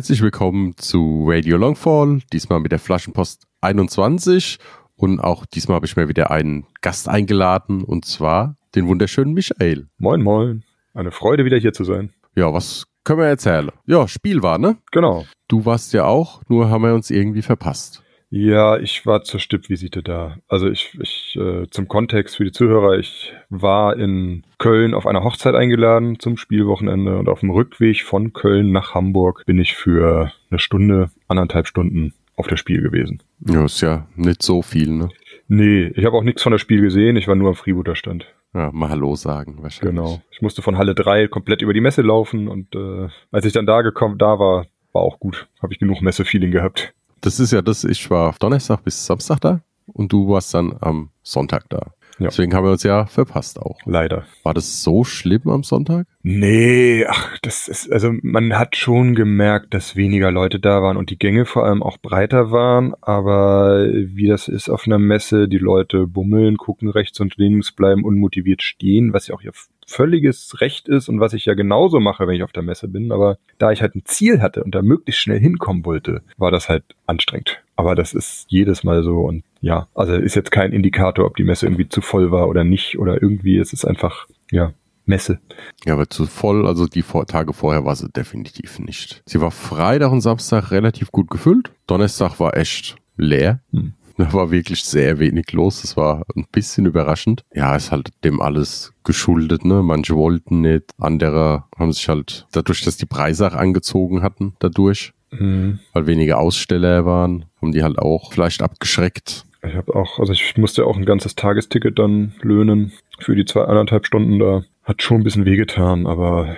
[0.00, 4.58] Herzlich willkommen zu Radio Longfall, diesmal mit der Flaschenpost 21
[4.96, 9.88] und auch diesmal habe ich mir wieder einen Gast eingeladen und zwar den wunderschönen Michael.
[9.98, 10.64] Moin, moin.
[10.94, 12.14] Eine Freude, wieder hier zu sein.
[12.34, 13.68] Ja, was können wir erzählen?
[13.84, 14.78] Ja, Spiel war, ne?
[14.90, 15.26] Genau.
[15.48, 18.02] Du warst ja auch, nur haben wir uns irgendwie verpasst.
[18.32, 20.36] Ja, ich war zur Stippvisite da.
[20.46, 25.24] Also ich, ich äh, zum Kontext für die Zuhörer, ich war in Köln auf einer
[25.24, 30.32] Hochzeit eingeladen zum Spielwochenende und auf dem Rückweg von Köln nach Hamburg bin ich für
[30.48, 33.20] eine Stunde, anderthalb Stunden auf das Spiel gewesen.
[33.46, 35.08] Ja, ist ja nicht so viel, ne?
[35.48, 38.26] Nee, ich habe auch nichts von das Spiel gesehen, ich war nur am Freebooter Stand.
[38.54, 39.96] Ja, mal Hallo sagen wahrscheinlich.
[39.96, 40.22] Genau.
[40.30, 43.66] Ich musste von Halle 3 komplett über die Messe laufen und äh, als ich dann
[43.66, 45.48] da gekommen, da war, war auch gut.
[45.60, 46.94] Habe ich genug Messe-Feeling gehabt.
[47.20, 51.10] Das ist ja das, ich war Donnerstag bis Samstag da und du warst dann am
[51.22, 51.92] Sonntag da.
[52.20, 52.26] Ja.
[52.26, 53.78] Deswegen haben wir uns ja verpasst auch.
[53.86, 54.26] Leider.
[54.42, 56.06] War das so schlimm am Sonntag?
[56.22, 61.08] Nee, ach, das ist, also man hat schon gemerkt, dass weniger Leute da waren und
[61.08, 65.56] die Gänge vor allem auch breiter waren, aber wie das ist auf einer Messe, die
[65.58, 69.52] Leute bummeln, gucken rechts und links, bleiben unmotiviert stehen, was ja auch ihr
[69.90, 73.10] völliges Recht ist und was ich ja genauso mache, wenn ich auf der Messe bin,
[73.10, 76.68] aber da ich halt ein Ziel hatte und da möglichst schnell hinkommen wollte, war das
[76.68, 77.60] halt anstrengend.
[77.74, 81.44] Aber das ist jedes Mal so und ja, also ist jetzt kein Indikator, ob die
[81.44, 84.72] Messe irgendwie zu voll war oder nicht oder irgendwie, es ist einfach, ja,
[85.06, 85.40] Messe.
[85.84, 89.22] Ja, aber zu voll, also die Tage vorher war sie definitiv nicht.
[89.26, 91.72] Sie war Freitag und Samstag relativ gut gefüllt.
[91.88, 93.60] Donnerstag war echt leer.
[93.72, 93.94] Hm.
[94.20, 95.80] Da war wirklich sehr wenig los.
[95.80, 97.42] Das war ein bisschen überraschend.
[97.54, 99.82] Ja, ist halt dem alles geschuldet, ne?
[99.82, 105.12] Manche wollten nicht, andere haben sich halt dadurch, dass die Preise auch angezogen hatten, dadurch,
[105.32, 105.78] Mhm.
[105.94, 109.46] weil weniger Aussteller waren, haben die halt auch vielleicht abgeschreckt.
[109.66, 113.62] Ich habe auch, also ich musste auch ein ganzes Tagesticket dann löhnen für die zwei
[113.64, 114.64] anderthalb Stunden da.
[114.84, 116.56] Hat schon ein bisschen wehgetan, aber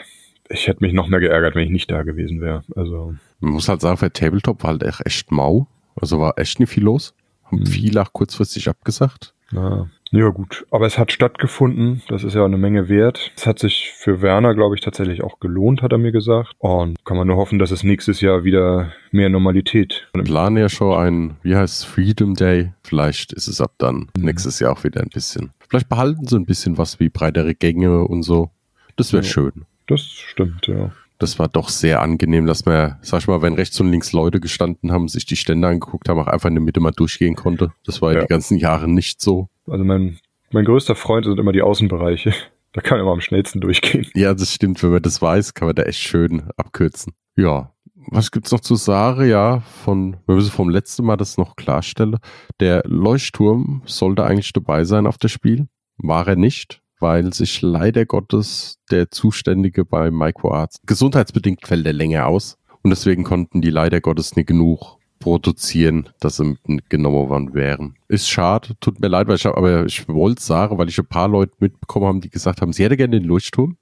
[0.49, 2.65] ich hätte mich noch mehr geärgert, wenn ich nicht da gewesen wäre.
[2.75, 5.67] Also Man muss halt sagen, für Tabletop war halt echt, echt mau.
[5.95, 7.15] Also war echt nicht viel los.
[7.53, 7.67] Haben Mhm.
[7.67, 9.35] viel auch kurzfristig abgesagt.
[9.55, 10.65] Na, ja gut.
[10.71, 12.01] Aber es hat stattgefunden.
[12.09, 13.33] Das ist ja eine Menge wert.
[13.37, 16.53] Es hat sich für Werner, glaube ich, tatsächlich auch gelohnt, hat er mir gesagt.
[16.59, 20.09] Und kann man nur hoffen, dass es nächstes Jahr wieder mehr Normalität.
[20.15, 22.73] Wir planen ja schon ein, wie heißt es, Freedom Day.
[22.83, 24.25] Vielleicht ist es ab dann Mhm.
[24.25, 25.51] nächstes Jahr auch wieder ein bisschen.
[25.69, 28.51] Vielleicht behalten sie ein bisschen was wie breitere Gänge und so.
[28.97, 29.29] Das wäre Ja.
[29.29, 29.53] schön.
[29.87, 30.93] Das stimmt, ja.
[31.23, 34.41] Das war doch sehr angenehm, dass man, sag ich mal, wenn rechts und links Leute
[34.41, 37.73] gestanden haben, sich die Stände angeguckt haben, auch einfach in der Mitte mal durchgehen konnte.
[37.87, 38.23] Das war ja, Ja.
[38.25, 39.49] die ganzen Jahre nicht so.
[39.69, 40.19] Also mein,
[40.51, 42.35] mein größter Freund sind immer die Außenbereiche.
[42.73, 44.07] Da kann man immer am schnellsten durchgehen.
[44.15, 44.83] Ja, das stimmt.
[44.83, 47.13] Wenn man das weiß, kann man da echt schön abkürzen.
[47.37, 47.73] Ja.
[48.11, 49.29] Was gibt's noch zu sagen?
[49.29, 52.17] Ja, von, wir müssen vom letzten Mal das noch klarstellen.
[52.59, 55.69] Der Leuchtturm sollte eigentlich dabei sein auf das Spiel.
[55.99, 62.27] War er nicht, weil sich leider Gottes der Zuständige bei Microarts gesundheitsbedingt fällt er länger
[62.27, 62.57] aus.
[62.83, 67.95] Und deswegen konnten die leider Gottes nicht genug produzieren, dass sie mitgenommen worden wären.
[68.09, 71.29] Ist schade, tut mir leid, weil ich aber ich wollte sagen, weil ich ein paar
[71.29, 73.77] Leute mitbekommen haben, die gesagt haben, sie hätte gerne den Leuchtturm.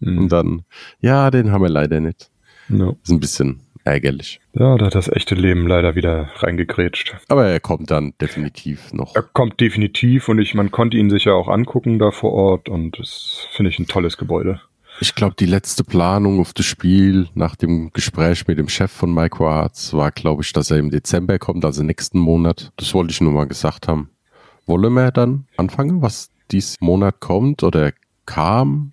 [0.00, 0.18] Mhm.
[0.18, 0.62] Und dann,
[1.00, 2.30] ja, den haben wir leider nicht.
[2.68, 2.90] Ja.
[3.02, 4.40] Ist ein bisschen ärgerlich.
[4.52, 7.16] ja, da hat das echte Leben leider wieder reingekrätscht.
[7.28, 9.14] Aber er kommt dann definitiv noch.
[9.14, 12.68] Er kommt definitiv und ich, man konnte ihn sich ja auch angucken da vor Ort
[12.68, 14.60] und das finde ich ein tolles Gebäude.
[15.00, 19.14] Ich glaube, die letzte Planung auf das Spiel nach dem Gespräch mit dem Chef von
[19.14, 22.72] Microarts war, glaube ich, dass er im Dezember kommt, also nächsten Monat.
[22.76, 24.10] Das wollte ich nur mal gesagt haben.
[24.66, 27.92] Wollen wir dann anfangen, was dies Monat kommt oder
[28.26, 28.92] kam,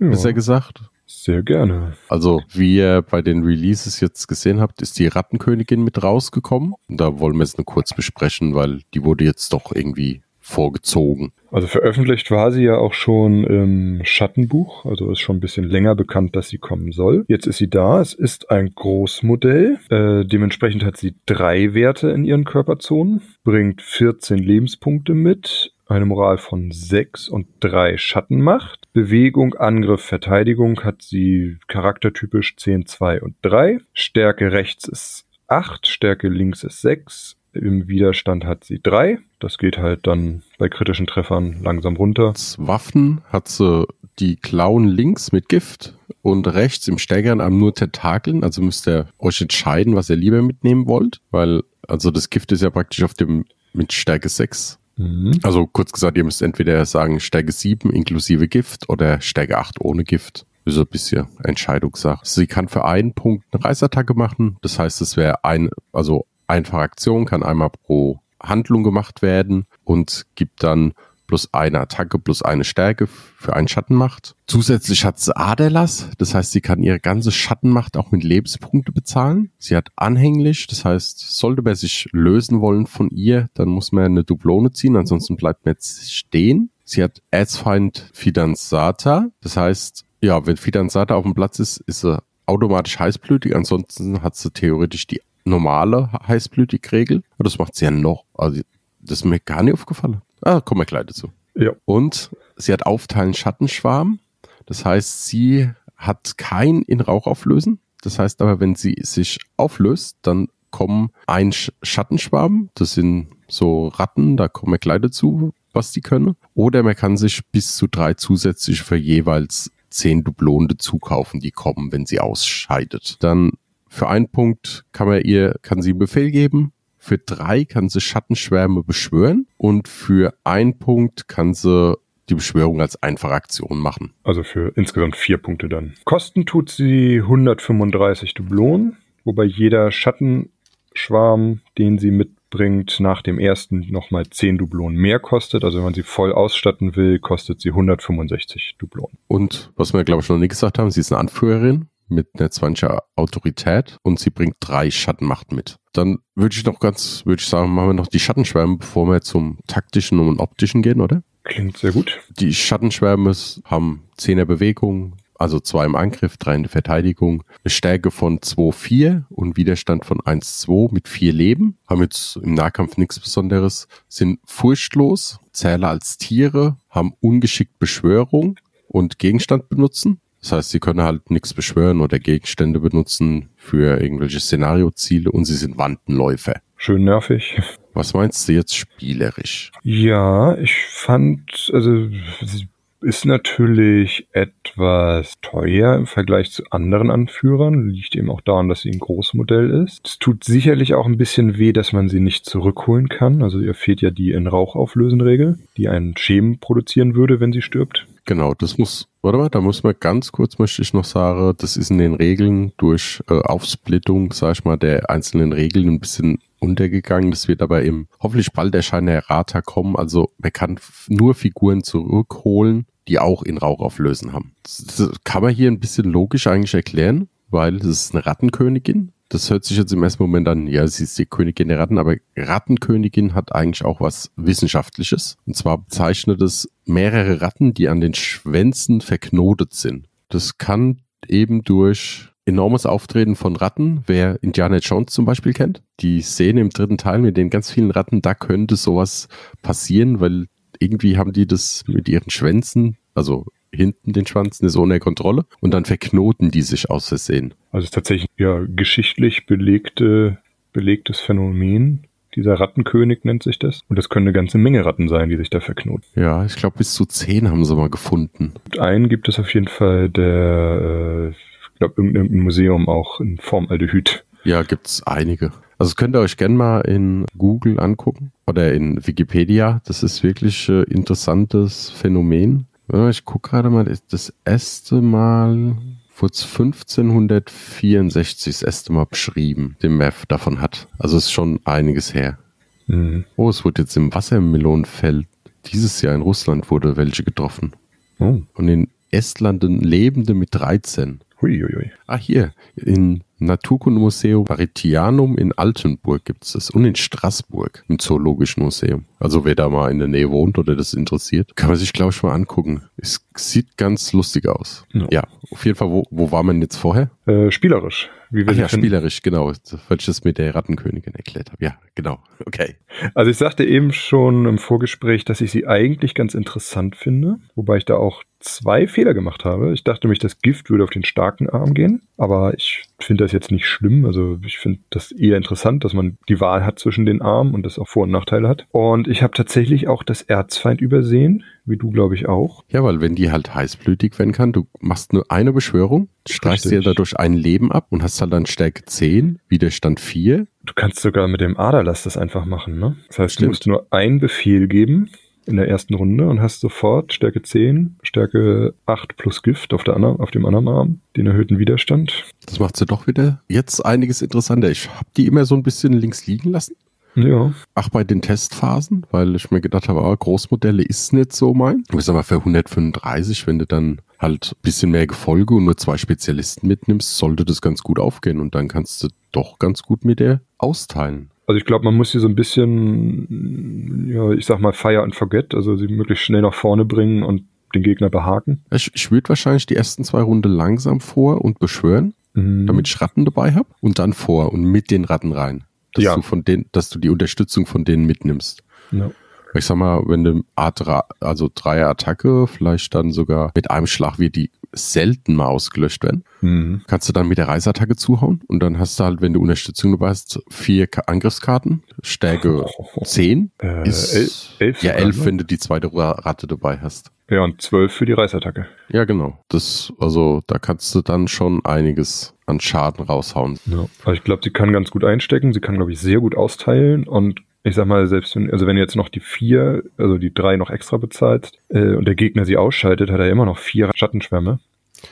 [0.00, 0.80] Ja, besser gesagt?
[1.06, 1.94] Sehr gerne.
[2.08, 6.74] Also, wie ihr bei den Releases jetzt gesehen habt, ist die Rattenkönigin mit rausgekommen.
[6.88, 11.32] Da wollen wir es nur kurz besprechen, weil die wurde jetzt doch irgendwie vorgezogen.
[11.50, 15.96] Also veröffentlicht war sie ja auch schon im Schattenbuch, also ist schon ein bisschen länger
[15.96, 17.24] bekannt, dass sie kommen soll.
[17.26, 22.24] Jetzt ist sie da, es ist ein Großmodell, äh, dementsprechend hat sie drei Werte in
[22.24, 28.88] ihren Körperzonen, bringt 14 Lebenspunkte mit, eine Moral von 6 und 3 Schattenmacht.
[28.92, 33.78] Bewegung, Angriff, Verteidigung hat sie charaktertypisch 10, 2 und 3.
[33.92, 37.36] Stärke rechts ist 8, Stärke links ist 6.
[37.52, 39.18] Im Widerstand hat sie drei.
[39.38, 42.28] Das geht halt dann bei kritischen Treffern langsam runter.
[42.28, 43.86] Als Waffen hat sie
[44.18, 48.44] die Klauen links mit Gift und rechts im stärkeren Arm nur Tentakeln.
[48.44, 52.62] Also müsst ihr euch entscheiden, was ihr lieber mitnehmen wollt, weil also das Gift ist
[52.62, 54.78] ja praktisch auf dem mit Stärke 6.
[54.96, 55.38] Mhm.
[55.42, 60.04] Also kurz gesagt, ihr müsst entweder sagen Stärke 7 inklusive Gift oder Stärke 8 ohne
[60.04, 60.46] Gift.
[60.64, 62.20] Ist ein bisschen Entscheidungssache.
[62.24, 64.56] Sie kann für einen Punkt eine Reißattacke machen.
[64.62, 70.26] Das heißt, es wäre ein, also einfache Aktion kann einmal pro Handlung gemacht werden und
[70.34, 70.92] gibt dann
[71.26, 74.34] plus eine Attacke plus eine Stärke für einen Schattenmacht.
[74.46, 79.50] Zusätzlich hat sie Aderlass, das heißt, sie kann ihre ganze Schattenmacht auch mit Lebenspunkte bezahlen.
[79.58, 84.04] Sie hat anhänglich, das heißt, sollte man sich lösen wollen von ihr, dann muss man
[84.04, 86.70] eine Dublone ziehen, ansonsten bleibt man jetzt stehen.
[86.84, 92.22] Sie hat Erzfeind Fidanzata, das heißt, ja, wenn Fidanzata auf dem Platz ist, ist sie
[92.46, 97.22] automatisch heißblütig, ansonsten hat sie theoretisch die normale Heißblütig-Regel.
[97.38, 98.60] Das macht sie ja noch, also
[99.00, 100.22] das ist mir gar nicht aufgefallen.
[100.42, 101.32] Ah, kommen wir gleich dazu.
[101.54, 101.72] Ja.
[101.84, 104.20] Und sie hat Aufteilen Schattenschwarm.
[104.66, 107.80] Das heißt, sie hat kein in Rauch auflösen.
[108.02, 112.70] Das heißt aber, wenn sie sich auflöst, dann kommen ein Sch Schattenschwarm.
[112.74, 116.36] Das sind so Ratten, da kommen wir gleich dazu, was die können.
[116.54, 121.52] Oder man kann sich bis zu drei zusätzliche für jeweils zehn Dublonen dazu kaufen, die
[121.52, 123.16] kommen, wenn sie ausscheidet.
[123.20, 123.52] Dann
[123.88, 126.72] für einen Punkt kann man ihr, kann sie einen Befehl geben.
[127.06, 131.96] Für drei kann sie Schattenschwärme beschwören und für einen Punkt kann sie
[132.28, 134.12] die Beschwörung als einfache Aktion machen.
[134.24, 135.94] Also für insgesamt vier Punkte dann.
[136.04, 144.26] Kosten tut sie 135 Dublonen, wobei jeder Schattenschwarm, den sie mitbringt, nach dem ersten nochmal
[144.28, 145.62] 10 Dublonen mehr kostet.
[145.62, 149.16] Also wenn man sie voll ausstatten will, kostet sie 165 Dublonen.
[149.28, 152.48] Und was wir, glaube ich, noch nie gesagt haben, sie ist eine Anführerin mit einer
[152.48, 155.76] 20er Autorität und sie bringt drei Schattenmacht mit.
[155.92, 159.20] Dann würde ich noch ganz, würde ich sagen, machen wir noch die Schattenschwärme, bevor wir
[159.22, 161.22] zum taktischen und optischen gehen, oder?
[161.44, 162.18] Klingt sehr gut.
[162.38, 163.32] Die Schattenschwärme
[163.64, 169.24] haben 10er Bewegung, also zwei im Angriff, drei in der Verteidigung, eine Stärke von 2,4
[169.28, 175.38] und Widerstand von 1,2 mit vier Leben, haben jetzt im Nahkampf nichts Besonderes, sind furchtlos,
[175.52, 178.58] zähler als Tiere, haben ungeschickt Beschwörung
[178.88, 180.20] und Gegenstand benutzen.
[180.40, 185.56] Das heißt, sie können halt nichts beschwören oder Gegenstände benutzen für irgendwelche Szenarioziele und sie
[185.56, 186.60] sind Wandenläufer.
[186.76, 187.60] Schön nervig.
[187.94, 189.72] Was meinst du jetzt spielerisch?
[189.82, 192.08] Ja, ich fand, also
[192.42, 192.68] sie
[193.00, 197.88] ist natürlich etwas teuer im Vergleich zu anderen Anführern.
[197.88, 200.06] Liegt eben auch daran, dass sie ein Großmodell ist.
[200.06, 203.42] Es tut sicherlich auch ein bisschen weh, dass man sie nicht zurückholen kann.
[203.42, 207.52] Also ihr fehlt ja die in Rauch auflösen Regel, die einen Schemen produzieren würde, wenn
[207.52, 208.06] sie stirbt.
[208.24, 211.76] Genau, das muss, warte mal, da muss man ganz kurz, möchte ich noch sagen, das
[211.76, 216.38] ist in den Regeln durch äh, Aufsplittung, sag ich mal, der einzelnen Regeln ein bisschen
[216.60, 217.32] untergegangen.
[217.32, 219.96] Das wird aber im hoffentlich bald erscheinender Errata kommen.
[219.96, 220.78] Also man kann
[221.08, 224.54] nur Figuren zurückholen, die auch in Rauch auflösen haben.
[224.62, 229.12] Das kann man hier ein bisschen logisch eigentlich erklären, weil es ist eine Rattenkönigin.
[229.28, 231.98] Das hört sich jetzt im ersten Moment an, ja, sie ist die Königin der Ratten,
[231.98, 235.36] aber Rattenkönigin hat eigentlich auch was Wissenschaftliches.
[235.46, 240.08] Und zwar bezeichnet es mehrere Ratten, die an den Schwänzen verknotet sind.
[240.28, 245.82] Das kann eben durch enormes Auftreten von Ratten, wer Indiana Jones zum Beispiel kennt.
[246.00, 249.28] Die Szene im dritten Teil mit den ganz vielen Ratten, da könnte sowas
[249.62, 250.46] passieren, weil
[250.78, 253.46] irgendwie haben die das mit ihren Schwänzen, also
[253.76, 257.54] hinten den Schwanz, ist ohne Kontrolle und dann verknoten die sich aus Versehen.
[257.72, 260.38] Also es ist tatsächlich ja geschichtlich belegte,
[260.72, 262.04] belegtes Phänomen.
[262.34, 263.80] Dieser Rattenkönig nennt sich das.
[263.88, 266.04] Und das können eine ganze Menge Ratten sein, die sich da verknoten.
[266.14, 268.52] Ja, ich glaube bis zu zehn haben sie mal gefunden.
[268.64, 273.38] Und einen gibt es auf jeden Fall, der, äh, ich glaube, irgendein Museum auch in
[273.38, 274.24] Formaldehyd.
[274.44, 275.46] Ja, gibt's einige.
[275.78, 279.82] Also das könnt ihr euch gerne mal in Google angucken oder in Wikipedia.
[279.86, 282.66] Das ist wirklich äh, interessantes Phänomen.
[282.88, 285.76] Ich gucke gerade mal, das erste Mal
[286.14, 290.86] wurde 1564 das erste Mal beschrieben, den Meth davon hat.
[290.98, 292.38] Also ist schon einiges her.
[292.86, 293.24] Mhm.
[293.36, 295.26] Oh, es wurde jetzt im Wassermelonenfeld
[295.66, 297.72] dieses Jahr in Russland wurde welche getroffen.
[298.18, 298.40] Oh.
[298.54, 301.20] Und in Estland Lebende mit 13.
[301.40, 301.90] Huiuiui.
[302.06, 308.62] Ah, hier, in Naturkundemuseum Paritianum in Altenburg gibt es das und in Straßburg im Zoologischen
[308.62, 309.04] Museum.
[309.18, 312.12] Also wer da mal in der Nähe wohnt oder das interessiert, kann man sich, glaube
[312.12, 312.84] ich, mal angucken.
[312.96, 314.86] Es sieht ganz lustig aus.
[314.92, 315.06] Ja.
[315.10, 317.10] Ja, auf jeden Fall, wo, wo war man jetzt vorher?
[317.26, 318.08] Äh, spielerisch.
[318.30, 318.86] Wie wir Ach ja, finden.
[318.86, 321.64] spielerisch, genau, weil ich das mit der Rattenkönigin erklärt habe.
[321.64, 322.18] Ja, genau.
[322.44, 322.76] Okay.
[323.14, 327.76] Also ich sagte eben schon im Vorgespräch, dass ich sie eigentlich ganz interessant finde, wobei
[327.76, 329.72] ich da auch zwei Fehler gemacht habe.
[329.72, 333.32] Ich dachte nämlich, das Gift würde auf den starken Arm gehen, aber ich finde das
[333.32, 334.04] jetzt nicht schlimm.
[334.04, 337.64] Also ich finde das eher interessant, dass man die Wahl hat zwischen den Armen und
[337.64, 338.66] das auch Vor- und Nachteile hat.
[338.70, 342.64] Und ich habe tatsächlich auch das Erzfeind übersehen, wie du, glaube ich, auch.
[342.68, 346.80] Ja, weil wenn die halt heißblütig werden kann, du machst nur eine Beschwörung, streichst dir
[346.80, 350.46] dadurch ein Leben ab und hast halt dann Stärke 10, Widerstand 4.
[350.64, 352.96] Du kannst sogar mit dem Aderlass das einfach machen, ne?
[353.08, 353.44] Das heißt, Stimmt.
[353.44, 355.10] du musst nur einen Befehl geben
[355.46, 359.94] in der ersten Runde und hast sofort Stärke 10, Stärke 8 plus Gift auf, der
[359.94, 362.24] anderen, auf dem anderen Arm, den erhöhten Widerstand.
[362.46, 364.70] Das macht sie doch wieder jetzt einiges interessanter.
[364.70, 366.74] Ich habe die immer so ein bisschen links liegen lassen.
[367.16, 371.54] Ja, Ach, bei den Testphasen, weil ich mir gedacht habe, ah, Großmodelle ist nicht so
[371.54, 371.82] mein.
[371.96, 375.78] Ich sag mal, für 135, wenn du dann halt ein bisschen mehr Gefolge und nur
[375.78, 380.04] zwei Spezialisten mitnimmst, sollte das ganz gut aufgehen und dann kannst du doch ganz gut
[380.04, 381.30] mit der austeilen.
[381.46, 385.14] Also ich glaube, man muss sie so ein bisschen, ja, ich sag mal, fire and
[385.14, 387.42] forget, also sie möglichst schnell nach vorne bringen und
[387.74, 388.62] den Gegner behaken.
[388.72, 392.66] Ich, ich würde wahrscheinlich die ersten zwei Runden langsam vor und beschwören, Mhm.
[392.66, 395.64] damit ich Ratten dabei habe und dann vor und mit den Ratten rein.
[395.94, 396.14] Dass Ja.
[396.16, 398.62] du von denen, dass du die Unterstützung von denen mitnimmst.
[398.92, 399.10] Ja.
[399.54, 404.18] Ich sag mal, wenn du A3, also Dreier Attacke, vielleicht dann sogar mit einem Schlag
[404.18, 406.82] wie die selten mal ausgelöscht werden, Mhm.
[406.86, 409.92] kannst du dann mit der Reisattacke zuhauen und dann hast du halt, wenn du Unterstützung
[409.92, 412.66] dabei hast, vier Ka- Angriffskarten, Stärke
[413.04, 414.14] 10 Äh, ist
[414.60, 415.24] el- elf ja elf, ne?
[415.24, 417.10] wenn du die zweite Ra- Ratte dabei hast.
[417.30, 418.66] Ja, und 12 für die Reißattacke.
[418.90, 419.38] Ja, genau.
[419.48, 423.58] Das, also da kannst du dann schon einiges an Schaden raushauen.
[423.66, 423.86] Ja.
[424.04, 427.08] Also ich glaube, sie kann ganz gut einstecken, sie kann, glaube ich, sehr gut austeilen
[427.08, 430.32] und ich sag mal, selbst wenn, also wenn du jetzt noch die vier, also die
[430.32, 433.90] drei noch extra bezahlst äh, und der Gegner sie ausschaltet, hat er immer noch vier
[433.92, 434.60] Schattenschwärme,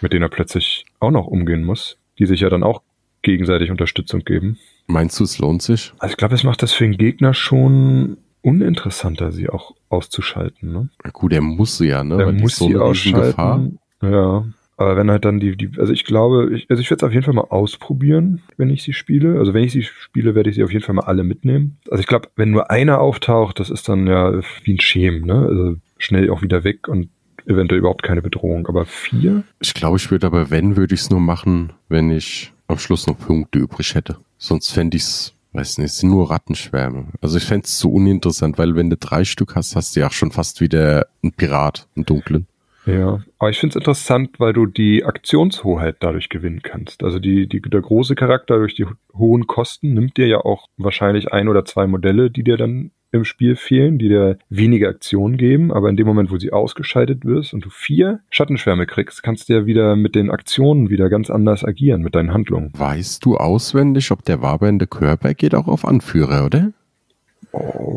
[0.01, 2.83] mit denen er plötzlich auch noch umgehen muss, die sich ja dann auch
[3.23, 4.59] gegenseitig Unterstützung geben.
[4.87, 5.93] Meinst du, es lohnt sich?
[5.99, 10.73] Also ich glaube, es macht das für den Gegner schon uninteressanter, sie auch auszuschalten.
[10.73, 10.89] Ne?
[11.03, 12.21] Na Gut, er muss sie ja, ne?
[12.21, 13.81] er Weil muss so sie ausschalten.
[14.01, 14.45] Ja.
[14.77, 17.13] Aber wenn halt dann die, die also ich glaube, ich, also ich werde es auf
[17.13, 19.39] jeden Fall mal ausprobieren, wenn ich sie spiele.
[19.39, 21.79] Also wenn ich sie spiele, werde ich sie auf jeden Fall mal alle mitnehmen.
[21.91, 25.47] Also ich glaube, wenn nur einer auftaucht, das ist dann ja wie ein Schem, ne?
[25.49, 27.09] Also schnell auch wieder weg und
[27.47, 28.67] eventuell überhaupt keine Bedrohung.
[28.67, 29.45] Aber vier?
[29.61, 33.07] Ich glaube, ich würde aber, wenn, würde ich es nur machen, wenn ich am Schluss
[33.07, 34.17] noch Punkte übrig hätte.
[34.39, 37.09] Sonst fände ich es, weiß nicht, es sind nur Rattenschwärme.
[37.21, 40.09] Also ich fände es zu uninteressant, weil wenn du drei Stück hast, hast du ja
[40.09, 42.47] auch schon fast wieder einen Pirat, einen dunklen.
[42.87, 47.03] Ja, aber ich finde es interessant, weil du die Aktionshoheit dadurch gewinnen kannst.
[47.03, 50.67] Also die, die, der große Charakter durch die ho- hohen Kosten nimmt dir ja auch
[50.77, 55.37] wahrscheinlich ein oder zwei Modelle, die dir dann im Spiel fehlen, die dir weniger Aktionen
[55.37, 59.49] geben, aber in dem Moment, wo sie ausgeschaltet wirst und du vier Schattenschwärme kriegst, kannst
[59.49, 62.73] du ja wieder mit den Aktionen wieder ganz anders agieren, mit deinen Handlungen.
[62.77, 66.73] Weißt du auswendig, ob der wabernde Körper geht auch auf Anführer, oder?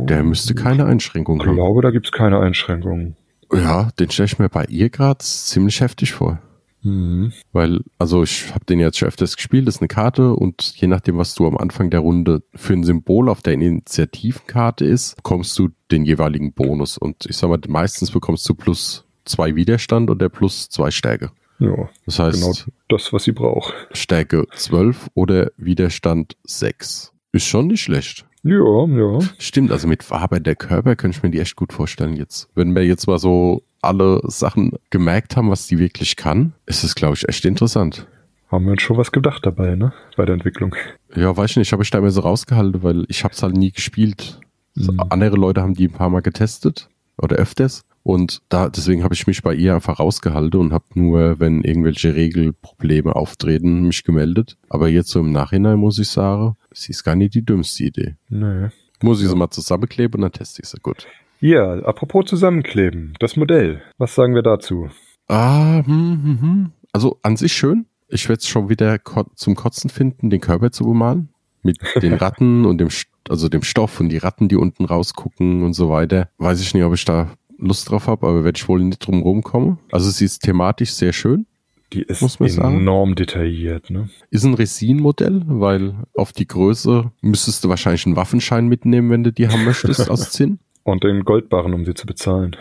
[0.06, 1.56] Der müsste keine Einschränkung Ich haben.
[1.56, 3.16] glaube, da gibt's keine Einschränkungen.
[3.54, 6.40] Ja, den stelle ich mir bei ihr gerade ziemlich heftig vor.
[6.84, 7.34] Mhm.
[7.52, 10.88] Weil, also ich habe den jetzt schon öfters gespielt, das ist eine Karte und je
[10.88, 15.58] nachdem, was du am Anfang der Runde für ein Symbol auf der Initiativenkarte ist, bekommst
[15.60, 16.98] du den jeweiligen Bonus.
[16.98, 21.32] Und ich sag mal, meistens bekommst du plus zwei Widerstand oder plus zwei Stärke.
[21.60, 22.54] Ja, Das heißt, genau
[22.88, 23.74] das, was sie braucht.
[23.92, 27.14] Stärke 12 oder Widerstand 6.
[27.32, 28.27] Ist schon nicht schlecht.
[28.44, 29.20] Ja, ja.
[29.40, 32.50] Stimmt, also mit Farbe der Körper könnte ich mir die echt gut vorstellen jetzt.
[32.56, 36.96] Wenn wir jetzt mal so alle Sachen gemerkt haben, was die wirklich kann, ist es,
[36.96, 38.08] glaube ich, echt interessant.
[38.50, 39.92] Haben wir uns schon was gedacht dabei, ne?
[40.16, 40.76] Bei der Entwicklung.
[41.16, 43.58] Ja, weiß ich nicht, habe ich da immer so rausgehalten, weil ich habe es halt
[43.58, 44.40] nie gespielt.
[44.76, 45.00] Mhm.
[45.10, 46.90] Andere Leute haben die ein paar Mal getestet
[47.22, 51.42] oder öfters und da deswegen habe ich mich bei ihr einfach rausgehalten und habe nur,
[51.42, 54.58] wenn irgendwelche Regelprobleme auftreten, mich gemeldet.
[54.70, 58.16] Aber jetzt so im Nachhinein muss ich sagen, sie ist gar nicht die dümmste Idee.
[58.30, 58.70] Nee.
[59.04, 60.78] Muss ich sie mal zusammenkleben und dann teste ich sie.
[60.82, 61.06] Gut.
[61.42, 63.82] Ja, apropos zusammenkleben, das Modell.
[63.98, 64.88] Was sagen wir dazu?
[65.28, 66.72] Ah, hm, hm, hm.
[66.94, 67.88] Also an sich schön.
[68.08, 69.00] Ich werde es schon wieder
[69.36, 71.28] zum Kotzen finden, den Körper zu bemalen.
[71.62, 72.88] Mit den Ratten und dem,
[73.28, 76.30] also dem Stoff und die Ratten, die unten rausgucken und so weiter.
[76.38, 79.22] Weiß ich nicht, ob ich da Lust drauf habe, aber werde ich wohl nicht drum
[79.22, 79.80] rumkommen.
[79.92, 81.46] Also sie ist thematisch sehr schön.
[81.94, 82.80] Die ist Muss man sagen.
[82.82, 84.10] enorm detailliert, ne?
[84.30, 89.32] Ist ein Resin-Modell, weil auf die Größe müsstest du wahrscheinlich einen Waffenschein mitnehmen, wenn du
[89.32, 90.60] die haben möchtest aus Zinn.
[90.84, 92.56] Und den Goldbarren, um sie zu bezahlen.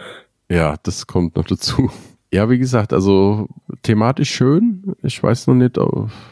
[0.48, 1.90] Ja, das kommt noch dazu.
[2.32, 3.48] Ja, wie gesagt, also
[3.82, 4.94] thematisch schön.
[5.02, 5.76] Ich weiß noch nicht,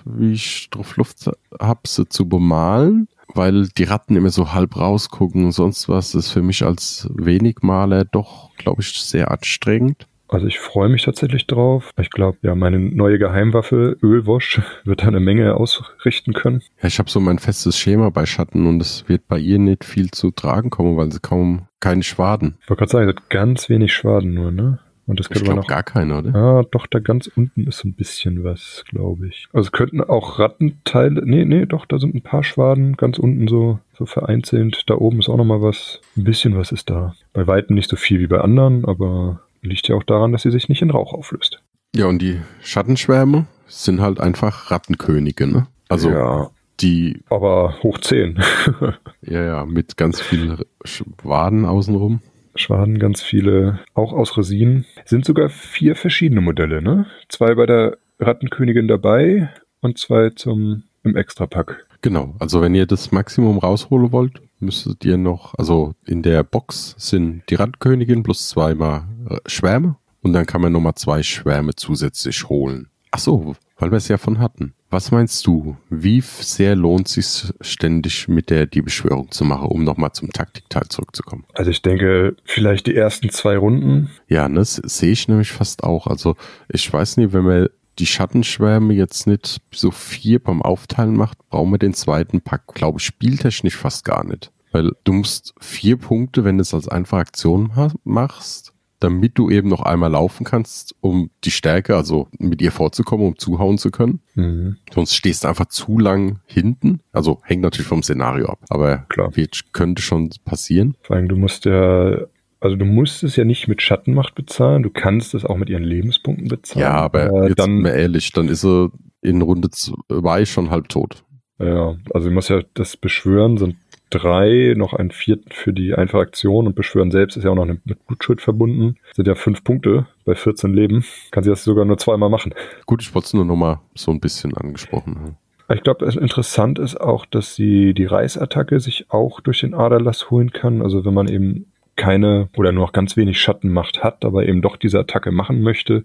[0.05, 5.45] wie ich drauf Luft hab, sie zu bemalen, weil die Ratten immer so halb rausgucken
[5.45, 6.15] und sonst was.
[6.15, 10.07] Ist für mich als Wenigmaler doch, glaube ich, sehr anstrengend.
[10.29, 11.91] Also ich freue mich tatsächlich drauf.
[12.01, 16.63] Ich glaube, ja, meine neue Geheimwaffe, Ölwosch, wird da eine Menge ausrichten können.
[16.81, 19.85] Ja, ich habe so mein festes Schema bei Schatten und es wird bei ihr nicht
[19.85, 22.57] viel zu tragen kommen, weil sie kaum keine Schwaden.
[22.63, 24.81] Ich wollte gerade sagen, sie hat ganz wenig Schwaden nur, ne?
[25.07, 25.69] Und das Ich könnte man glaube noch.
[25.69, 26.35] gar keine, oder?
[26.35, 29.47] Ah, doch, da ganz unten ist ein bisschen was, glaube ich.
[29.53, 31.23] Also es könnten auch Rattenteile.
[31.25, 34.85] Nee, nee, doch, da sind ein paar Schwaden ganz unten so, so vereinzelt.
[34.87, 36.01] Da oben ist auch nochmal was.
[36.17, 37.15] Ein bisschen was ist da.
[37.33, 40.51] Bei Weitem nicht so viel wie bei anderen, aber liegt ja auch daran, dass sie
[40.51, 41.61] sich nicht in Rauch auflöst.
[41.95, 45.67] Ja, und die Schattenschwärme sind halt einfach Rattenkönige, ne?
[45.89, 48.43] Also ja, die, aber hoch 10.
[49.23, 52.21] ja, ja, mit ganz viel Schwaden außenrum.
[52.55, 54.85] Schwaden, ganz viele, auch aus Resin.
[55.05, 57.07] Sind sogar vier verschiedene Modelle, ne?
[57.29, 61.87] Zwei bei der Rattenkönigin dabei und zwei zum im Extrapack.
[62.01, 66.95] Genau, also wenn ihr das Maximum rausholen wollt, müsstet ihr noch, also in der Box
[66.99, 72.49] sind die Rattenkönigin plus zweimal äh, Schwärme und dann kann man nochmal zwei Schwärme zusätzlich
[72.49, 72.89] holen.
[73.11, 74.75] Ach so, weil wir es ja von hatten.
[74.95, 79.83] Was meinst du, wie sehr lohnt sich ständig mit der die Beschwörung zu machen, um
[79.83, 81.45] nochmal zum Taktikteil zurückzukommen?
[81.53, 84.11] Also ich denke, vielleicht die ersten zwei Runden.
[84.29, 86.07] Ja, ne, das sehe ich nämlich fast auch.
[86.07, 86.37] Also
[86.69, 87.67] ich weiß nicht, wenn man
[87.99, 93.01] die Schattenschwärme jetzt nicht so vier beim Aufteilen macht, brauchen wir den zweiten Pack, glaube
[93.01, 94.53] ich, spieltechnisch fast gar nicht.
[94.71, 98.74] Weil du musst vier Punkte, wenn du es als einfache Aktion ma- machst,
[99.05, 103.39] damit du eben noch einmal laufen kannst, um die Stärke, also mit ihr vorzukommen, um
[103.39, 104.21] zuhauen zu können.
[104.35, 104.77] Mhm.
[104.93, 107.01] Sonst stehst du einfach zu lang hinten.
[107.13, 108.59] Also hängt natürlich vom Szenario ab.
[108.71, 109.37] Aber Klar.
[109.37, 110.97] wird, könnte schon passieren.
[111.03, 112.17] Vor allem, du musst ja,
[112.61, 115.85] also du musst es ja nicht mit Schattenmacht bezahlen, du kannst es auch mit ihren
[115.85, 116.81] Lebenspunkten bezahlen.
[116.83, 120.89] Ja, aber Äh, jetzt dann, mal ehrlich, dann ist er in Runde zwei schon halb
[120.89, 121.25] tot.
[121.59, 123.77] ja, also du musst ja das Beschwören sind
[124.19, 127.67] drei, noch einen vierten für die einfache Aktion und Beschwören selbst ist ja auch noch
[127.67, 128.97] mit Blutschuld verbunden.
[129.15, 131.05] Sind ja fünf Punkte bei 14 Leben.
[131.31, 132.55] Kann sie das sogar nur zweimal machen.
[132.87, 135.37] Gut, ich wollte es nur noch mal so ein bisschen angesprochen haben.
[135.73, 140.51] Ich glaube, interessant ist auch, dass sie die Reißattacke sich auch durch den Aderlass holen
[140.51, 140.83] kann.
[140.83, 141.67] Also wenn man eben
[141.97, 146.05] keine oder nur noch ganz wenig Schattenmacht hat, aber eben doch diese Attacke machen möchte,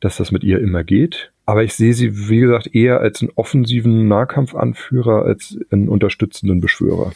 [0.00, 1.32] dass das mit ihr immer geht.
[1.50, 7.10] Aber ich sehe sie, wie gesagt, eher als einen offensiven Nahkampfanführer als einen unterstützenden Beschwörer.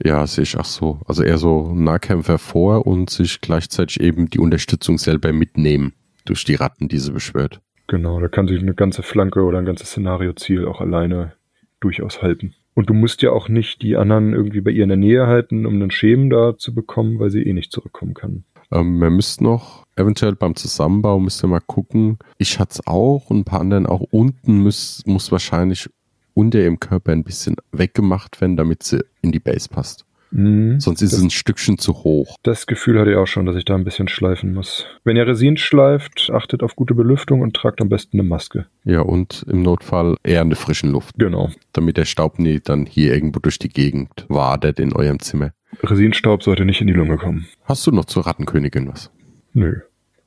[0.00, 1.00] Ja, sehe ich auch so.
[1.06, 5.92] Also eher so Nahkämpfer vor und sich gleichzeitig eben die Unterstützung selber mitnehmen
[6.24, 7.62] durch die Ratten, die sie beschwört.
[7.88, 11.32] Genau, da kann sich eine ganze Flanke oder ein ganzes Szenarioziel auch alleine
[11.80, 12.54] durchaus halten.
[12.74, 15.66] Und du musst ja auch nicht die anderen irgendwie bei ihr in der Nähe halten,
[15.66, 18.44] um einen Schemen da zu bekommen, weil sie eh nicht zurückkommen kann.
[18.74, 22.18] Ähm, man müsste noch, eventuell beim Zusammenbau, müsst ihr mal gucken.
[22.38, 24.00] Ich hatte es auch und ein paar anderen auch.
[24.10, 25.88] Unten muss, muss wahrscheinlich
[26.34, 30.04] unter ihrem Körper ein bisschen weggemacht werden, damit sie in die Base passt.
[30.32, 30.80] Mhm.
[30.80, 32.36] Sonst ist Das- es ein Stückchen zu hoch.
[32.42, 34.84] Das Gefühl hatte ich auch schon, dass ich da ein bisschen schleifen muss.
[35.04, 38.66] Wenn ihr Resin schleift, achtet auf gute Belüftung und tragt am besten eine Maske.
[38.82, 41.50] Ja, und im Notfall eher in der frischen Luft, Genau.
[41.72, 45.52] damit der Staub nie dann hier irgendwo durch die Gegend wadert in eurem Zimmer.
[45.82, 47.46] Resinstaub sollte nicht in die Lunge kommen.
[47.64, 49.10] Hast du noch zur Rattenkönigin was?
[49.52, 49.80] Nö.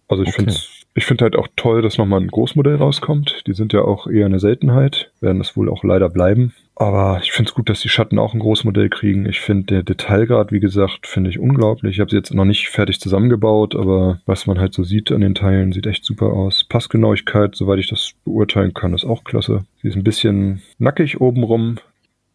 [0.07, 0.43] Also ich Okay.
[0.43, 0.55] finde
[0.95, 3.43] ich finde halt auch toll, dass nochmal ein Großmodell rauskommt.
[3.45, 6.53] Die sind ja auch eher eine Seltenheit, werden es wohl auch leider bleiben.
[6.75, 9.27] Aber ich finde es gut, dass die Schatten auch ein Großmodell kriegen.
[9.27, 11.95] Ich finde der Detailgrad, wie gesagt, finde ich unglaublich.
[11.95, 15.21] Ich habe sie jetzt noch nicht fertig zusammengebaut, aber was man halt so sieht an
[15.21, 16.63] den Teilen, sieht echt super aus.
[16.63, 19.65] Passgenauigkeit, soweit ich das beurteilen kann, ist auch klasse.
[19.83, 21.77] Sie ist ein bisschen nackig obenrum.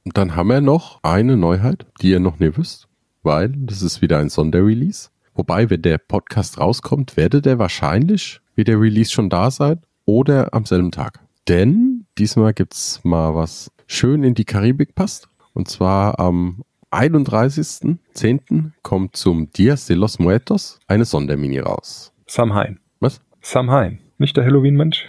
[0.04, 2.86] Und dann haben wir noch eine Neuheit, die ihr noch nicht wisst,
[3.22, 5.10] weil das ist wieder ein Sonderrelease.
[5.34, 10.52] Wobei, wenn der Podcast rauskommt, werdet ihr wahrscheinlich, wie der Release schon da sein oder
[10.52, 11.20] am selben Tag.
[11.48, 15.28] Denn diesmal gibt's mal was schön in die Karibik passt.
[15.54, 18.72] Und zwar am 31.10.
[18.82, 22.12] kommt zum Dias de los Muertos eine Sondermini raus.
[22.26, 22.78] Samhain.
[23.00, 23.20] Was?
[23.40, 23.98] Samhain.
[24.18, 25.06] Nicht der Halloween-Mensch?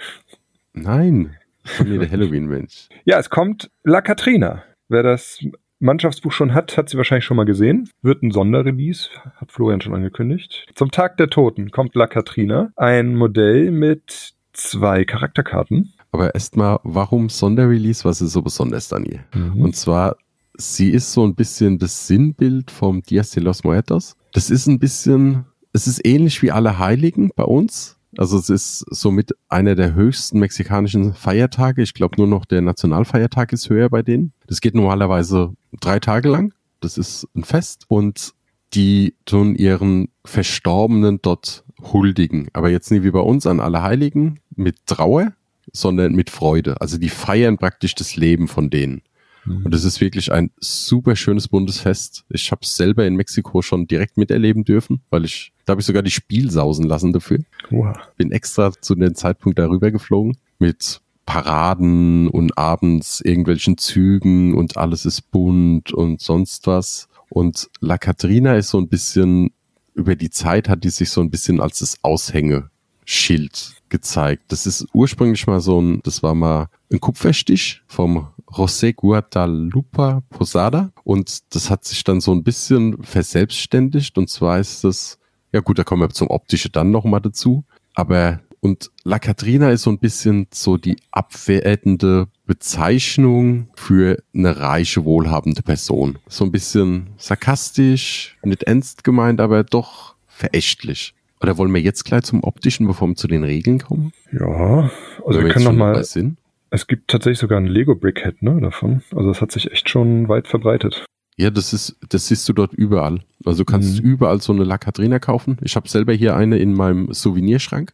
[0.74, 2.90] Nein, von mir der Halloween-Mensch.
[3.06, 4.64] Ja, es kommt La Katrina.
[4.88, 5.44] Wer das
[5.84, 7.90] Mannschaftsbuch schon hat, hat sie wahrscheinlich schon mal gesehen.
[8.02, 10.66] Wird ein Sonderrelease, hat Florian schon angekündigt.
[10.76, 12.72] Zum Tag der Toten kommt La Katrina.
[12.78, 15.94] Ein Modell mit zwei Charakterkarten.
[16.12, 18.06] Aber erstmal, warum Sonderrelease?
[18.06, 19.26] Was ist so besonders an ihr?
[19.34, 20.16] Und Und zwar,
[20.56, 24.16] sie ist so ein bisschen das Sinnbild vom Dias de los Muertos.
[24.32, 28.00] Das ist ein bisschen, es ist ähnlich wie alle Heiligen bei uns.
[28.18, 31.82] Also es ist somit einer der höchsten mexikanischen Feiertage.
[31.82, 34.34] Ich glaube nur noch der Nationalfeiertag ist höher bei denen.
[34.48, 36.54] Das geht normalerweise drei Tage lang.
[36.80, 38.34] Das ist ein Fest und
[38.74, 42.50] die tun ihren Verstorbenen dort huldigen.
[42.54, 45.34] Aber jetzt nicht wie bei uns an alle Heiligen mit Trauer,
[45.72, 46.80] sondern mit Freude.
[46.82, 49.02] Also die feiern praktisch das Leben von denen.
[49.46, 52.24] Und es ist wirklich ein super schönes buntes Fest.
[52.30, 55.88] Ich habe es selber in Mexiko schon direkt miterleben dürfen, weil ich, da habe ich
[55.88, 57.40] sogar die Spiel sausen lassen dafür.
[57.72, 57.94] Oha.
[58.18, 65.06] Bin extra zu dem Zeitpunkt darüber geflogen mit Paraden und abends irgendwelchen Zügen und alles
[65.06, 67.08] ist bunt und sonst was.
[67.30, 69.52] Und La Catrina ist so ein bisschen,
[69.94, 72.70] über die Zeit hat die sich so ein bisschen als das Aushänge
[73.06, 74.44] Schild gezeigt.
[74.48, 80.92] Das ist ursprünglich mal so ein, das war mal ein Kupferstich vom José Guadalupe Posada
[81.04, 85.18] und das hat sich dann so ein bisschen verselbstständigt und zwar ist das,
[85.52, 89.82] ja gut, da kommen wir zum Optische dann nochmal dazu, aber und La Catrina ist
[89.82, 96.18] so ein bisschen so die abwertende Bezeichnung für eine reiche, wohlhabende Person.
[96.30, 101.14] So ein bisschen sarkastisch, nicht ernst gemeint, aber doch verächtlich.
[101.42, 104.14] Oder wollen wir jetzt gleich zum Optischen, bevor wir zu den Regeln kommen?
[104.32, 104.90] Ja,
[105.26, 106.02] also Wenn wir können noch mal.
[106.06, 106.38] Sind?
[106.76, 109.04] Es gibt tatsächlich sogar ein Lego Brickhead, ne, davon.
[109.16, 111.06] Also das hat sich echt schon weit verbreitet.
[111.38, 113.20] Ja, das ist, das siehst du dort überall.
[113.46, 114.10] Also du kannst Mhm.
[114.10, 115.58] überall so eine La Catrina kaufen.
[115.62, 117.94] Ich habe selber hier eine in meinem Souvenirschrank.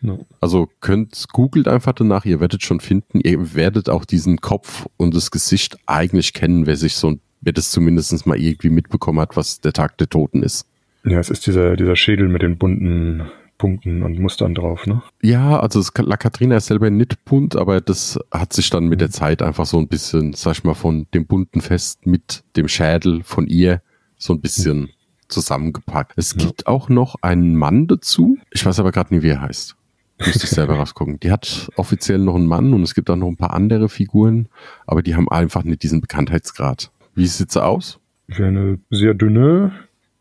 [0.00, 0.18] Ja.
[0.40, 5.14] Also könnt, googelt einfach danach, ihr werdet schon finden, ihr werdet auch diesen Kopf und
[5.14, 9.36] das Gesicht eigentlich kennen, wer sich so, ein- wer das zumindest mal irgendwie mitbekommen hat,
[9.36, 10.66] was der Tag der Toten ist.
[11.04, 13.22] Ja, es ist dieser, dieser Schädel mit den bunten
[13.58, 15.02] Punkten und Mustern drauf, ne?
[15.22, 19.00] Ja, also das, La Catrina ist selber nicht bunt, aber das hat sich dann mit
[19.00, 22.68] der Zeit einfach so ein bisschen, sag ich mal, von dem bunten Fest mit dem
[22.68, 23.80] Schädel von ihr
[24.16, 24.90] so ein bisschen
[25.28, 26.12] zusammengepackt.
[26.16, 26.46] Es Ja.
[26.46, 28.38] gibt auch noch einen Mann dazu.
[28.52, 29.76] Ich weiß aber gerade nicht, wie er heißt.
[30.18, 31.18] Müsste ich selber rausgucken.
[31.20, 34.48] Die hat offiziell noch einen Mann und es gibt auch noch ein paar andere Figuren,
[34.86, 36.90] aber die haben einfach nicht diesen Bekanntheitsgrad.
[37.14, 37.98] Wie sieht sie aus?
[38.26, 39.72] Wie eine sehr dünne,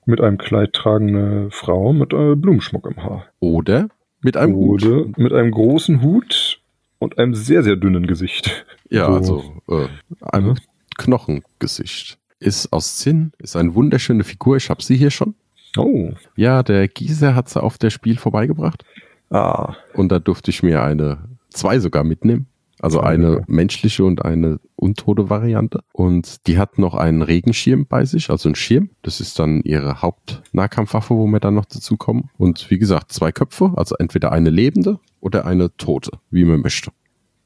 [0.06, 3.26] mit einem Kleid tragende Frau mit äh, Blumenschmuck im Haar.
[3.40, 3.88] Oder
[4.22, 4.86] mit einem Hut.
[4.86, 6.60] Oder mit einem großen Hut
[7.00, 8.66] und einem sehr, sehr dünnen Gesicht.
[8.90, 9.38] Ja, So.
[9.68, 9.88] also äh,
[10.22, 10.54] ein Ja.
[10.98, 12.18] Knochengesicht.
[12.40, 14.58] Ist aus Zinn, ist eine wunderschöne Figur.
[14.58, 15.34] Ich habe sie hier schon.
[15.78, 16.12] Oh.
[16.36, 18.84] Ja, der Gieser hat sie auf der Spiel vorbeigebracht.
[19.30, 19.76] Ah.
[19.94, 21.18] Und da durfte ich mir eine,
[21.50, 22.48] zwei sogar mitnehmen.
[22.84, 25.80] Also eine menschliche und eine untote Variante.
[25.94, 28.90] Und die hat noch einen Regenschirm bei sich, also einen Schirm.
[29.04, 32.30] Das ist dann ihre Hauptnahkampfwaffe, wo wir dann noch dazu kommen.
[32.38, 36.92] Und wie gesagt, zwei Köpfe, also entweder eine lebende oder eine tote, wie man möchte.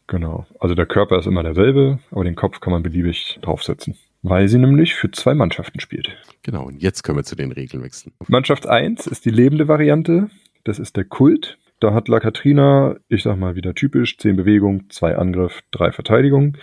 [0.08, 0.48] Genau.
[0.60, 3.96] Also der Körper ist immer derselbe, aber den Kopf kann man beliebig draufsetzen.
[4.24, 6.18] Weil sie nämlich für zwei Mannschaften spielt.
[6.42, 8.12] Genau, und jetzt können wir zu den Regeln wechseln.
[8.28, 10.32] Mannschaft 1 ist die lebende Variante.
[10.64, 11.60] Das ist der Kult.
[11.80, 16.58] Da hat La Katrina, ich sag mal wieder typisch, 10 Bewegung, 2 Angriff, 3 Verteidigung.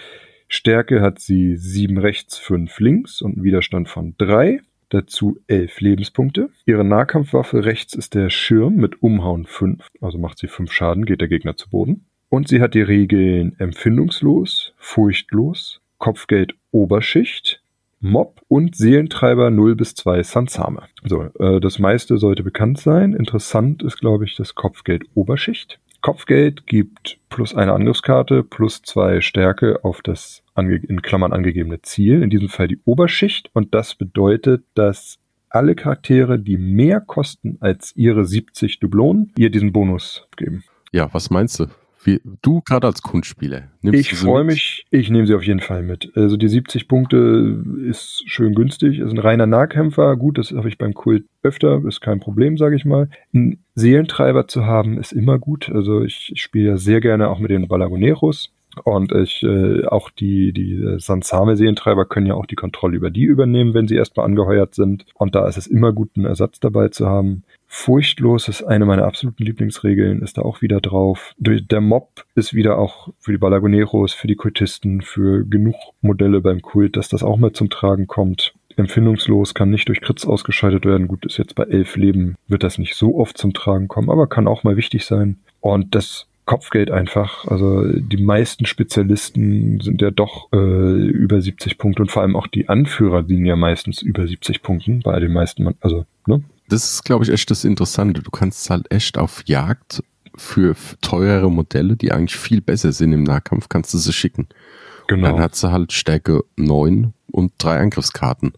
[0.48, 4.60] Stärke hat sie 7 rechts, 5 links und einen Widerstand von 3.
[4.88, 6.50] Dazu 11 Lebenspunkte.
[6.66, 9.86] Ihre Nahkampfwaffe rechts ist der Schirm mit Umhauen 5.
[10.00, 12.06] Also macht sie 5 Schaden, geht der Gegner zu Boden.
[12.28, 17.62] Und sie hat die Regeln empfindungslos, furchtlos, Kopfgeld Oberschicht,
[18.04, 20.82] Mob und Seelentreiber 0 bis 2 Sansame.
[21.04, 23.14] So, äh, das meiste sollte bekannt sein.
[23.14, 25.80] Interessant ist, glaube ich, das Kopfgeld Oberschicht.
[26.02, 32.28] Kopfgeld gibt plus eine Angriffskarte, plus zwei Stärke auf das in Klammern angegebene Ziel, in
[32.28, 33.48] diesem Fall die Oberschicht.
[33.54, 39.72] Und das bedeutet, dass alle Charaktere, die mehr kosten als ihre 70 Dublonen, ihr diesen
[39.72, 40.62] Bonus geben.
[40.92, 41.68] Ja, was meinst du?
[42.04, 43.64] Wie, du gerade als Kunstspieler.
[43.80, 46.12] nimmst Ich freue mich, ich nehme sie auf jeden Fall mit.
[46.14, 50.16] Also die 70 Punkte ist schön günstig, ist ein reiner Nahkämpfer.
[50.16, 53.08] Gut, das habe ich beim Kult öfter, ist kein Problem, sage ich mal.
[53.32, 55.70] Einen Seelentreiber zu haben, ist immer gut.
[55.70, 58.52] Also ich, ich spiele ja sehr gerne auch mit den Balagoneros.
[58.82, 63.24] Und ich, äh, auch die, die äh, Sansame-Seelentreiber können ja auch die Kontrolle über die
[63.24, 65.06] übernehmen, wenn sie erstmal angeheuert sind.
[65.14, 67.44] Und da ist es immer gut, einen Ersatz dabei zu haben.
[67.66, 71.34] Furchtlos ist eine meiner absoluten Lieblingsregeln, ist da auch wieder drauf.
[71.38, 76.62] Der Mob ist wieder auch für die Balagoneros, für die Kultisten, für genug Modelle beim
[76.62, 78.54] Kult, dass das auch mal zum Tragen kommt.
[78.76, 81.08] Empfindungslos kann nicht durch Crits ausgeschaltet werden.
[81.08, 84.26] Gut, ist jetzt bei elf Leben, wird das nicht so oft zum Tragen kommen, aber
[84.26, 85.38] kann auch mal wichtig sein.
[85.60, 87.46] Und das Kopfgeld einfach.
[87.46, 92.46] Also die meisten Spezialisten sind ja doch äh, über 70 Punkte und vor allem auch
[92.46, 96.42] die Anführer liegen ja meistens über 70 Punkten bei den meisten, also ne?
[96.68, 98.22] Das ist, glaube ich, echt das Interessante.
[98.22, 100.02] Du kannst halt echt auf Jagd
[100.36, 104.48] für teurere Modelle, die eigentlich viel besser sind im Nahkampf, kannst du sie schicken.
[105.06, 105.28] Genau.
[105.28, 108.52] Dann hat sie halt Stärke 9 und drei Angriffskarten.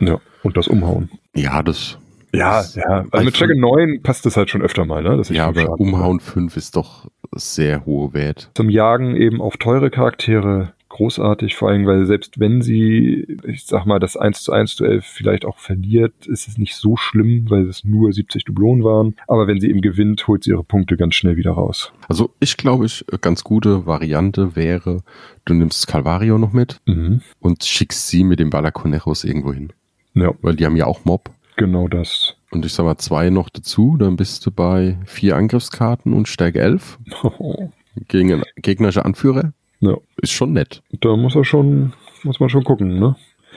[0.00, 0.20] ja.
[0.44, 1.10] Und das Umhauen.
[1.34, 1.98] Ja, das.
[2.32, 3.04] Ja, ja.
[3.10, 5.20] Also mit Stärke 9 passt das halt schon öfter mal, ne?
[5.30, 8.50] Ja, aber Umhauen 5 ist doch sehr hohe Wert.
[8.54, 13.84] zum Jagen eben auf teure Charaktere großartig, vor allem, weil selbst wenn sie, ich sag
[13.84, 17.68] mal, das 1 zu 1 Duell vielleicht auch verliert, ist es nicht so schlimm, weil
[17.68, 19.14] es nur 70 Dublonen waren.
[19.28, 21.92] Aber wenn sie eben gewinnt, holt sie ihre Punkte ganz schnell wieder raus.
[22.08, 25.02] Also ich glaube, ich ganz gute Variante wäre,
[25.44, 27.20] du nimmst Calvario noch mit Mhm.
[27.38, 29.72] und schickst sie mit dem Balaconeros irgendwo hin.
[30.14, 31.30] Ja, Weil die haben ja auch Mob.
[31.56, 32.34] genau das.
[32.50, 36.60] Und ich sag mal zwei noch dazu, dann bist du bei vier Angriffskarten und Stärke
[36.60, 36.98] 11
[38.08, 39.52] gegen einen gegnerischen Anführer.
[39.80, 40.82] ja, Ist schon nett.
[41.00, 41.92] da muss er schon,
[42.24, 43.16] muss man schon gucken, ne?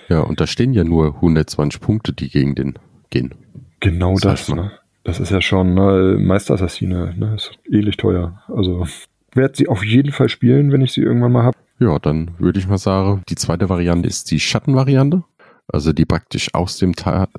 [0.09, 2.77] Ja, und da stehen ja nur 120 Punkte, die gegen den
[3.11, 3.33] gehen.
[3.79, 4.55] Genau das, mal.
[4.55, 4.71] ne?
[5.03, 7.35] Das ist ja schon ne, Meisterassassine, ne?
[7.35, 8.41] Ist ähnlich teuer.
[8.47, 8.85] Also
[9.33, 11.57] werde sie auf jeden Fall spielen, wenn ich sie irgendwann mal habe.
[11.79, 15.23] Ja, dann würde ich mal sagen, die zweite Variante ist die Schattenvariante.
[15.67, 17.29] Also die praktisch aus dem Ta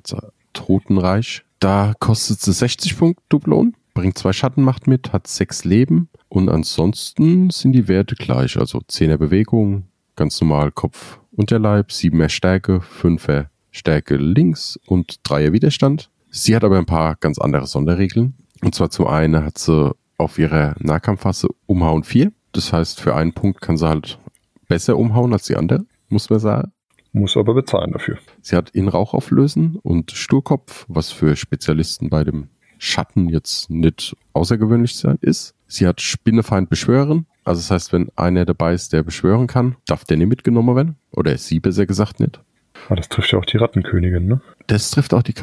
[0.53, 1.43] Totenreich.
[1.59, 7.49] Da kostet sie 60 Punkte Dublon, bringt zwei Schattenmacht mit, hat sechs Leben und ansonsten
[7.49, 8.57] sind die Werte gleich.
[8.57, 9.83] Also 10er Bewegung,
[10.15, 16.09] ganz normal Kopf, Unterleib, 7er Stärke, 5er Stärke links und 3er Widerstand.
[16.29, 18.35] Sie hat aber ein paar ganz andere Sonderregeln.
[18.61, 22.31] Und zwar zum einen hat sie auf ihrer Nahkampffasse Umhauen 4.
[22.51, 24.19] Das heißt, für einen Punkt kann sie halt
[24.67, 26.71] besser umhauen als die andere, muss man sagen.
[27.13, 28.17] Muss aber bezahlen dafür.
[28.41, 32.49] Sie hat in Rauch auflösen und Sturkopf, was für Spezialisten bei dem
[32.79, 35.53] Schatten jetzt nicht außergewöhnlich sein ist.
[35.67, 37.27] Sie hat Spinnefeind beschwören.
[37.45, 40.95] Also das heißt, wenn einer dabei ist, der beschwören kann, darf der nicht mitgenommen werden.
[41.11, 42.41] Oder sie besser gesagt nicht.
[42.89, 44.41] Ah, das trifft ja auch die Rattenkönigin, ne?
[44.67, 45.35] Das trifft auch die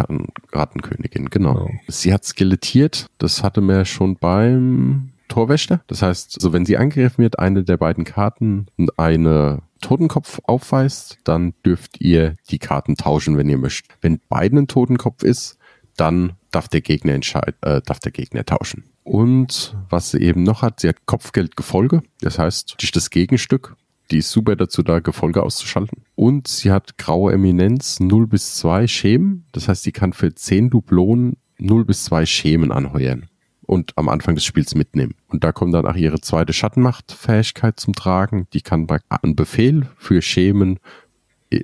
[0.53, 1.69] Rattenkönigin, genau.
[1.69, 1.71] Oh.
[1.89, 3.07] Sie hat skelettiert.
[3.19, 5.81] Das hatte man schon beim Torwächter.
[5.87, 11.19] Das heißt, also wenn sie angegriffen wird, eine der beiden Karten und eine Totenkopf aufweist,
[11.25, 13.97] dann dürft ihr die Karten tauschen, wenn ihr möchtet.
[14.03, 15.57] Wenn beiden ein Totenkopf ist,
[15.97, 18.85] dann darf der Gegner entscheiden, äh, darf der Gegner tauschen.
[19.03, 22.03] Und was sie eben noch hat, sie hat Kopfgeldgefolge.
[22.21, 23.77] Das heißt, ist das Gegenstück.
[24.11, 26.03] Die ist super dazu da, Gefolge auszuschalten.
[26.17, 29.47] Und sie hat graue Eminenz 0 bis 2 Schemen.
[29.53, 33.30] Das heißt, die kann für 10 Dublonen 0 bis 2 Schemen anheuern.
[33.71, 35.15] Und am Anfang des Spiels mitnehmen.
[35.29, 38.49] Und da kommt dann auch ihre zweite Schattenmachtfähigkeit zum Tragen.
[38.53, 40.81] Die kann einen Befehl für Schemen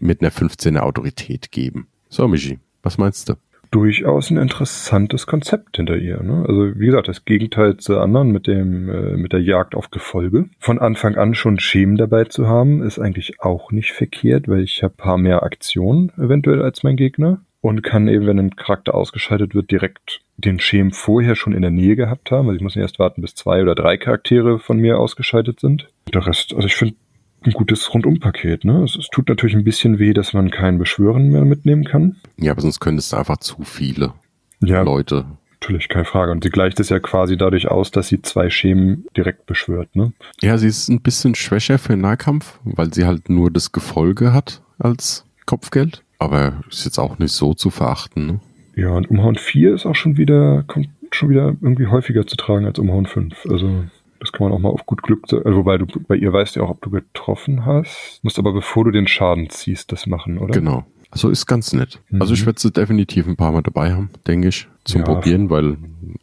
[0.01, 1.89] mit einer 15er Autorität geben.
[2.09, 3.35] So, Michi, was meinst du?
[3.73, 6.23] Durchaus ein interessantes Konzept hinter ihr.
[6.23, 6.45] Ne?
[6.47, 10.49] Also wie gesagt, das Gegenteil zu anderen mit dem äh, mit der Jagd auf Gefolge.
[10.61, 14.85] Von Anfang an schon Schemen dabei zu haben, ist eigentlich auch nicht verkehrt, weil ich
[14.85, 19.55] habe paar mehr Aktionen eventuell als mein Gegner und kann eben, wenn ein Charakter ausgeschaltet
[19.55, 22.47] wird, direkt den Schemen vorher schon in der Nähe gehabt haben.
[22.49, 25.89] Also ich muss nicht erst warten, bis zwei oder drei Charaktere von mir ausgeschaltet sind.
[26.13, 26.95] Der Rest, also ich finde
[27.45, 28.65] ein gutes Rundumpaket.
[28.65, 28.83] Ne?
[28.85, 32.17] Es, es tut natürlich ein bisschen weh, dass man kein Beschwören mehr mitnehmen kann.
[32.39, 34.13] Ja, aber sonst könntest du einfach zu viele
[34.61, 35.25] Ja, Leute.
[35.61, 36.33] natürlich, keine Frage.
[36.33, 39.95] Und sie gleicht es ja quasi dadurch aus, dass sie zwei Schemen direkt beschwört.
[39.97, 40.13] Ne?
[40.41, 44.63] Ja, sie ist ein bisschen schwächer für Nahkampf, weil sie halt nur das Gefolge hat
[44.79, 46.03] als Kopfgeld.
[46.19, 48.27] Aber ist jetzt auch nicht so zu verachten.
[48.27, 48.41] Ne?
[48.75, 52.67] Ja, und Umhauen 4 ist auch schon wieder, kommt schon wieder irgendwie häufiger zu tragen
[52.67, 53.47] als Umhauen 5.
[53.51, 53.85] Also
[54.21, 56.63] das kann man auch mal auf gut Glück, also, wobei du bei ihr weißt ja
[56.63, 58.21] auch, ob du getroffen hast.
[58.23, 60.53] Musst aber bevor du den Schaden ziehst, das machen, oder?
[60.53, 60.85] Genau.
[61.11, 62.01] Also ist ganz nett.
[62.11, 62.21] Mhm.
[62.21, 65.07] Also ich werde sie definitiv ein paar Mal dabei haben, denke ich, zum Ja.
[65.07, 65.77] Probieren, weil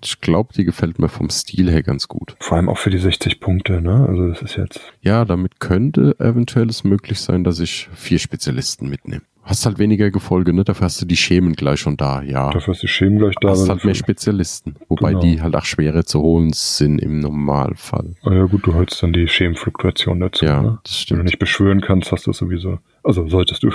[0.03, 2.35] ich glaube, die gefällt mir vom Stil her ganz gut.
[2.39, 4.05] Vor allem auch für die 60 Punkte, ne?
[4.07, 4.81] Also das ist jetzt.
[5.01, 9.23] Ja, damit könnte eventuell es möglich sein, dass ich vier Spezialisten mitnehme.
[9.45, 10.63] Hast halt weniger Gefolge, ne?
[10.63, 12.49] Dafür hast du die Schemen gleich schon da, ja.
[12.51, 13.49] Dafür ist die Schemen gleich da.
[13.49, 14.75] hast halt mehr Spezialisten.
[14.87, 15.21] Wobei Genau.
[15.21, 18.15] die halt auch schwerer zu holen sind im Normalfall.
[18.23, 20.45] Ah ja gut, du holst dann die Schemenfluktuation dazu.
[20.45, 20.79] Ja, ne?
[20.83, 21.23] das Wenn du stimmt.
[21.25, 22.79] nicht beschwören kannst, hast du es sowieso.
[23.03, 23.71] Also solltest du.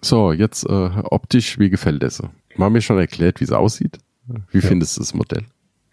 [0.00, 2.22] So, jetzt äh, optisch, wie gefällt es?
[2.54, 3.98] Wir haben mir schon erklärt, wie es aussieht.
[4.52, 4.68] Wie Ja.
[4.68, 5.42] findest du das Modell?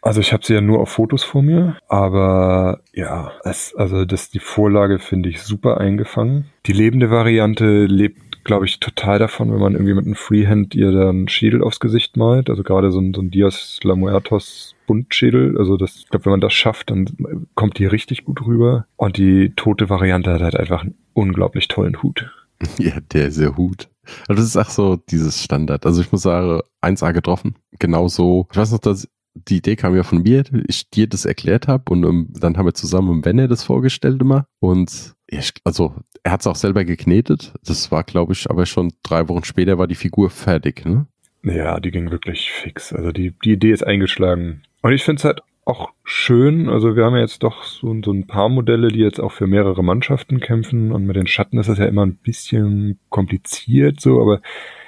[0.04, 4.30] Also ich habe sie ja nur auf Fotos vor mir, aber ja, es, also das
[4.30, 6.46] die Vorlage finde ich super eingefangen.
[6.68, 10.92] Die lebende Variante lebt, glaube ich, total davon, wenn man irgendwie mit einem Freehand ihr
[10.92, 12.50] dann Schädel aufs Gesicht malt.
[12.50, 15.58] Also gerade so ein, so ein Dios Lamuertos Buntschädel.
[15.58, 18.86] Also das, ich glaube, wenn man das schafft, dann kommt die richtig gut rüber.
[18.96, 22.32] Und die tote Variante hat halt einfach einen unglaublich tollen Hut.
[22.80, 23.90] Ja, der ist der Hut.
[24.30, 25.86] Also das ist auch so dieses Standard.
[25.86, 27.56] Also ich muss sagen, 1A getroffen.
[27.80, 28.48] Genau so.
[28.50, 31.92] Ich weiß noch, dass die Idee kam ja von mir, ich dir das erklärt habe
[31.92, 34.48] und ähm, dann haben wir zusammen im Benne das vorgestellt immer.
[34.60, 37.54] Und ja, ich, also er hat es auch selber geknetet.
[37.66, 40.86] Das war, glaube ich, aber schon drei Wochen später war die Figur fertig.
[40.86, 41.08] Ne?
[41.44, 42.94] Ja, die ging wirklich fix.
[42.94, 44.64] Also die, die Idee ist eingeschlagen.
[44.82, 46.70] Und ich finde es halt auch schön.
[46.70, 49.48] Also wir haben ja jetzt doch so, so ein paar Modelle, die jetzt auch für
[49.48, 50.92] mehrere Mannschaften kämpfen.
[50.92, 54.42] Und mit den Schatten ist das ja immer ein bisschen kompliziert so, aber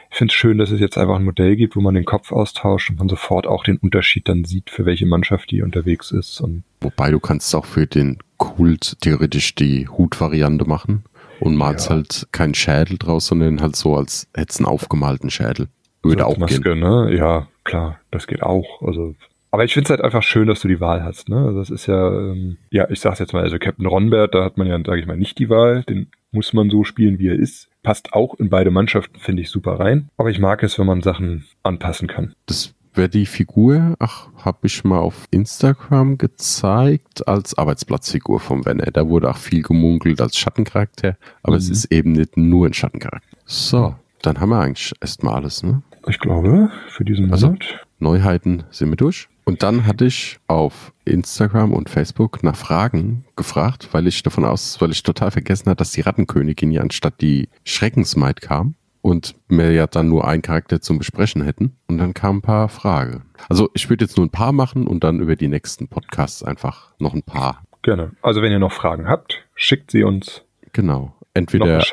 [0.10, 2.32] ich finde es schön, dass es jetzt einfach ein Modell gibt, wo man den Kopf
[2.32, 6.40] austauscht und man sofort auch den Unterschied dann sieht, für welche Mannschaft die unterwegs ist.
[6.42, 11.04] Und Wobei du kannst auch für den Kult theoretisch die Hutvariante machen
[11.40, 11.96] und malst Ja.
[11.96, 15.68] halt keinen Schädel draus, sondern halt so, als hättest einen aufgemalten Schädel.
[16.04, 16.42] Würde so auch gehen.
[16.42, 17.16] Maske, ne?
[17.16, 18.82] Ja, klar, das geht auch.
[18.82, 19.16] Also,
[19.52, 21.38] aber ich finde es halt einfach schön, dass du die Wahl hast, ne?
[21.38, 24.58] Also das ist ja, ähm, ja, ich sag's jetzt mal, also Captain Ronbert, da hat
[24.58, 25.84] man ja, sage ich mal, nicht die Wahl.
[25.84, 27.70] Den muss man so spielen, wie er ist.
[27.88, 30.10] Passt auch in beide Mannschaften, finde ich super rein.
[30.18, 32.34] Aber ich mag es, wenn man Sachen anpassen kann.
[32.46, 38.92] Das wäre die Figur, ach, habe ich mal auf Instagram gezeigt, als Arbeitsplatzfigur vom Werner.
[38.92, 41.72] Da wurde auch viel gemunkelt als Schattencharakter, aber es Mhm.
[41.72, 43.38] ist eben nicht nur ein Schattencharakter.
[43.46, 45.82] So, dann haben wir eigentlich erstmal alles, ne?
[46.10, 47.86] Ich glaube, für diesen Also, Monat.
[48.00, 49.30] Neuheiten sind wir durch.
[49.48, 54.82] Und dann hatte ich auf Instagram und Facebook nach Fragen gefragt, weil ich davon aus,
[54.82, 59.72] weil ich total vergessen hatte, dass die Rattenkönigin ja anstatt die Schreckensmaid kam und wir
[59.72, 61.78] ja dann nur einen Charakter zum Besprechen hätten.
[61.88, 63.24] Und dann kamen ein paar Fragen.
[63.48, 66.92] Also ich würde jetzt nur ein paar machen und dann über die nächsten Podcasts einfach
[67.00, 67.64] noch ein paar.
[67.84, 68.12] Gerne.
[68.22, 70.44] Also wenn ihr noch Fragen habt, schickt sie uns.
[70.74, 71.16] Genau.
[71.38, 71.84] Entweder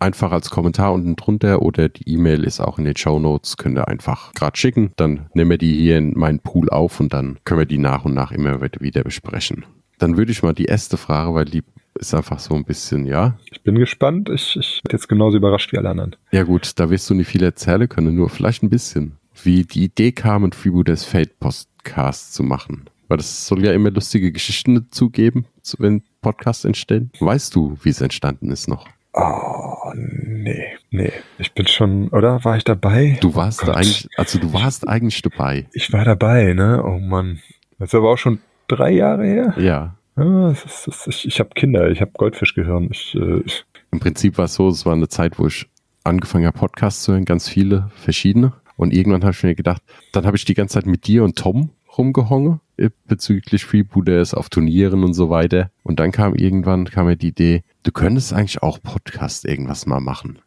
[0.00, 3.56] einfach als Kommentar unten drunter oder die E-Mail ist auch in den Show Notes.
[3.56, 4.92] Könnt ihr einfach gerade schicken.
[4.96, 8.04] Dann nehmen wir die hier in meinen Pool auf und dann können wir die nach
[8.04, 9.64] und nach immer wieder besprechen.
[9.98, 11.62] Dann würde ich mal die erste Frage, weil die
[11.98, 13.38] ist einfach so ein bisschen, ja.
[13.50, 14.28] Ich bin gespannt.
[14.28, 16.16] Ich, ich bin jetzt genauso überrascht wie alle anderen.
[16.30, 19.16] Ja gut, da wirst du nicht viel erzählen können, nur vielleicht ein bisschen.
[19.42, 22.84] Wie die Idee kam, ein Freebooters Fate Podcast zu machen.
[23.08, 25.46] Weil das soll ja immer lustige Geschichten dazugeben,
[25.78, 27.10] wenn Podcasts entstehen.
[27.20, 28.86] Weißt du, wie es entstanden ist noch?
[29.12, 31.12] Oh, nee, nee.
[31.38, 32.44] Ich bin schon, oder?
[32.44, 33.18] War ich dabei?
[33.20, 35.66] Du warst oh da eigentlich, also du warst eigentlich dabei.
[35.72, 36.82] Ich war dabei, ne?
[36.84, 37.40] Oh Mann.
[37.78, 39.54] Das ist aber auch schon drei Jahre her.
[39.56, 39.96] Ja.
[40.14, 42.88] das ist, ist, ich ich habe Kinder, ich habe Goldfischgehirn.
[42.92, 43.42] Ich, äh,
[43.90, 45.66] Im Prinzip war es so, es war eine Zeit, wo ich
[46.04, 48.52] angefangen habe, Podcasts zu hören, ganz viele verschiedene.
[48.76, 51.36] Und irgendwann habe ich mir gedacht, dann habe ich die ganze Zeit mit dir und
[51.36, 51.70] Tom
[52.00, 55.70] rumgehongen äh, bezüglich Freebooters auf Turnieren und so weiter.
[55.82, 60.00] Und dann kam irgendwann kam mir die Idee, du könntest eigentlich auch Podcast irgendwas mal
[60.00, 60.38] machen.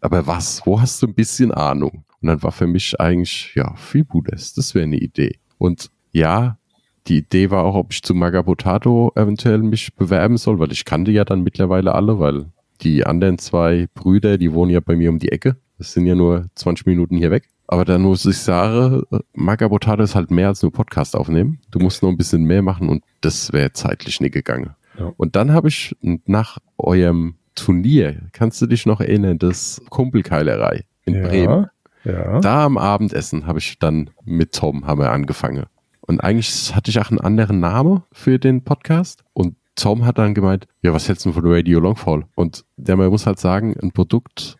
[0.00, 0.62] Aber was?
[0.64, 2.04] Wo hast du ein bisschen Ahnung?
[2.22, 5.38] Und dann war für mich eigentlich, ja, Freebooters, das wäre eine Idee.
[5.58, 6.58] Und ja,
[7.08, 11.10] die Idee war auch, ob ich zu Magabotato eventuell mich bewerben soll, weil ich kannte
[11.10, 12.46] ja dann mittlerweile alle, weil
[12.82, 15.56] die anderen zwei Brüder, die wohnen ja bei mir um die Ecke.
[15.76, 17.48] Das sind ja nur 20 Minuten hier weg.
[17.72, 21.60] Aber dann muss ich sagen, Magabotato ist halt mehr als nur Podcast aufnehmen.
[21.70, 24.74] Du musst noch ein bisschen mehr machen und das wäre zeitlich nicht gegangen.
[24.98, 25.12] Ja.
[25.16, 31.14] Und dann habe ich nach eurem Turnier, kannst du dich noch erinnern, das Kumpelkeilerei in
[31.14, 31.66] ja, Bremen.
[32.02, 32.40] Ja.
[32.40, 35.66] Da am Abendessen habe ich dann mit Tom haben wir angefangen.
[36.00, 39.22] Und eigentlich hatte ich auch einen anderen Namen für den Podcast.
[39.32, 42.24] Und Tom hat dann gemeint, ja, was hältst du von Radio Longfall?
[42.34, 44.56] Und der man muss halt sagen, ein Produkt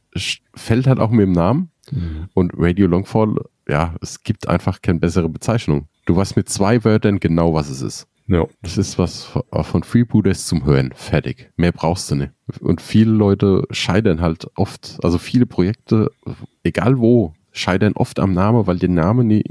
[0.55, 1.73] fällt halt auch mit dem Namen.
[1.93, 2.29] Mhm.
[2.35, 3.37] Und Radio Longfall,
[3.69, 5.89] ja, es gibt einfach keine bessere Bezeichnung.
[6.07, 8.07] Du weißt mit zwei Wörtern genau, was es ist.
[8.27, 8.47] Ja.
[8.63, 10.93] Das ist was von Freebooters zum Hören.
[10.95, 11.51] Fertig.
[11.57, 12.33] Mehr brauchst du nicht.
[12.61, 16.13] Und viele Leute scheitern halt oft, also viele Projekte,
[16.63, 19.43] egal wo, scheitern oft am Namen, weil der Name nie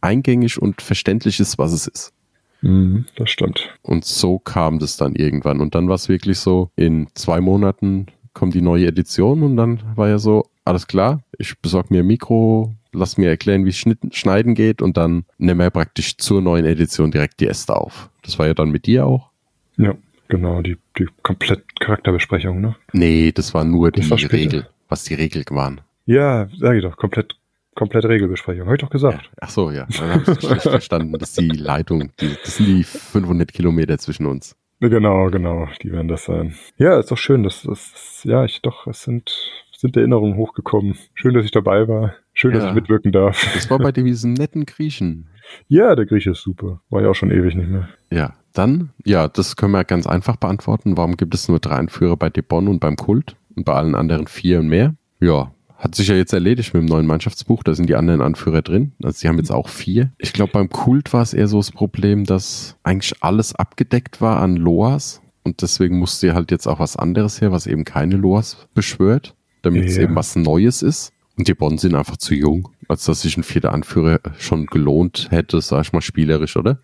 [0.00, 2.12] eingängig und verständlich ist, was es ist.
[2.60, 3.76] Mhm, das stimmt.
[3.82, 5.60] Und so kam das dann irgendwann.
[5.60, 8.06] Und dann war es wirklich so, in zwei Monaten
[8.38, 12.06] kommt die neue Edition und dann war ja so, alles klar, ich besorge mir ein
[12.06, 17.10] Mikro, lass mir erklären, wie Schneiden geht und dann nehme er praktisch zur neuen Edition
[17.10, 18.10] direkt die Äste auf.
[18.22, 19.30] Das war ja dann mit dir auch.
[19.76, 19.94] Ja,
[20.28, 22.76] genau, die, die komplett Charakterbesprechung, ne?
[22.92, 25.80] Nee, das war nur die Regel, was die Regeln waren.
[26.06, 27.34] Ja, sag ich doch, komplett
[27.74, 28.66] komplett Regelbesprechung.
[28.66, 29.24] Habe ich doch gesagt.
[29.24, 29.86] Ja, ach so, ja.
[29.98, 31.12] Dann habe ich schlecht verstanden.
[31.12, 32.10] Das ist die Leitung.
[32.20, 34.56] Die, das sind die 500 Kilometer zwischen uns.
[34.80, 35.68] Genau, genau.
[35.82, 36.54] Die werden das sein.
[36.76, 37.42] Ja, ist doch schön.
[37.42, 39.32] Das, das, ja, ich doch, es sind
[39.78, 40.96] sind Erinnerungen hochgekommen.
[41.14, 42.14] Schön, dass ich dabei war.
[42.32, 42.58] Schön, ja.
[42.58, 43.48] dass ich mitwirken darf.
[43.54, 45.28] Das war bei diesem netten Griechen.
[45.66, 46.82] Ja, der Grieche ist super.
[46.90, 47.88] War ja auch schon ewig nicht mehr.
[48.10, 50.98] Ja, dann, ja, das können wir ganz einfach beantworten.
[50.98, 54.26] Warum gibt es nur drei Anführer bei Debon und beim Kult und bei allen anderen
[54.26, 54.94] vier und mehr?
[55.20, 57.62] Ja, hat sich ja jetzt erledigt mit dem neuen Mannschaftsbuch.
[57.62, 58.92] Da sind die anderen Anführer drin.
[59.02, 60.12] Also sie haben jetzt auch vier.
[60.18, 64.40] Ich glaube, beim Kult war es eher so das Problem, dass eigentlich alles abgedeckt war
[64.40, 65.22] an Loas.
[65.44, 69.84] Und deswegen musste halt jetzt auch was anderes her, was eben keine Loas beschwört damit
[69.84, 69.90] ja.
[69.90, 71.12] es eben was Neues ist.
[71.36, 75.28] Und die Bonn sind einfach zu jung, als dass sich ein vierter Anführer schon gelohnt
[75.30, 76.80] hätte, sag ich mal, spielerisch, oder?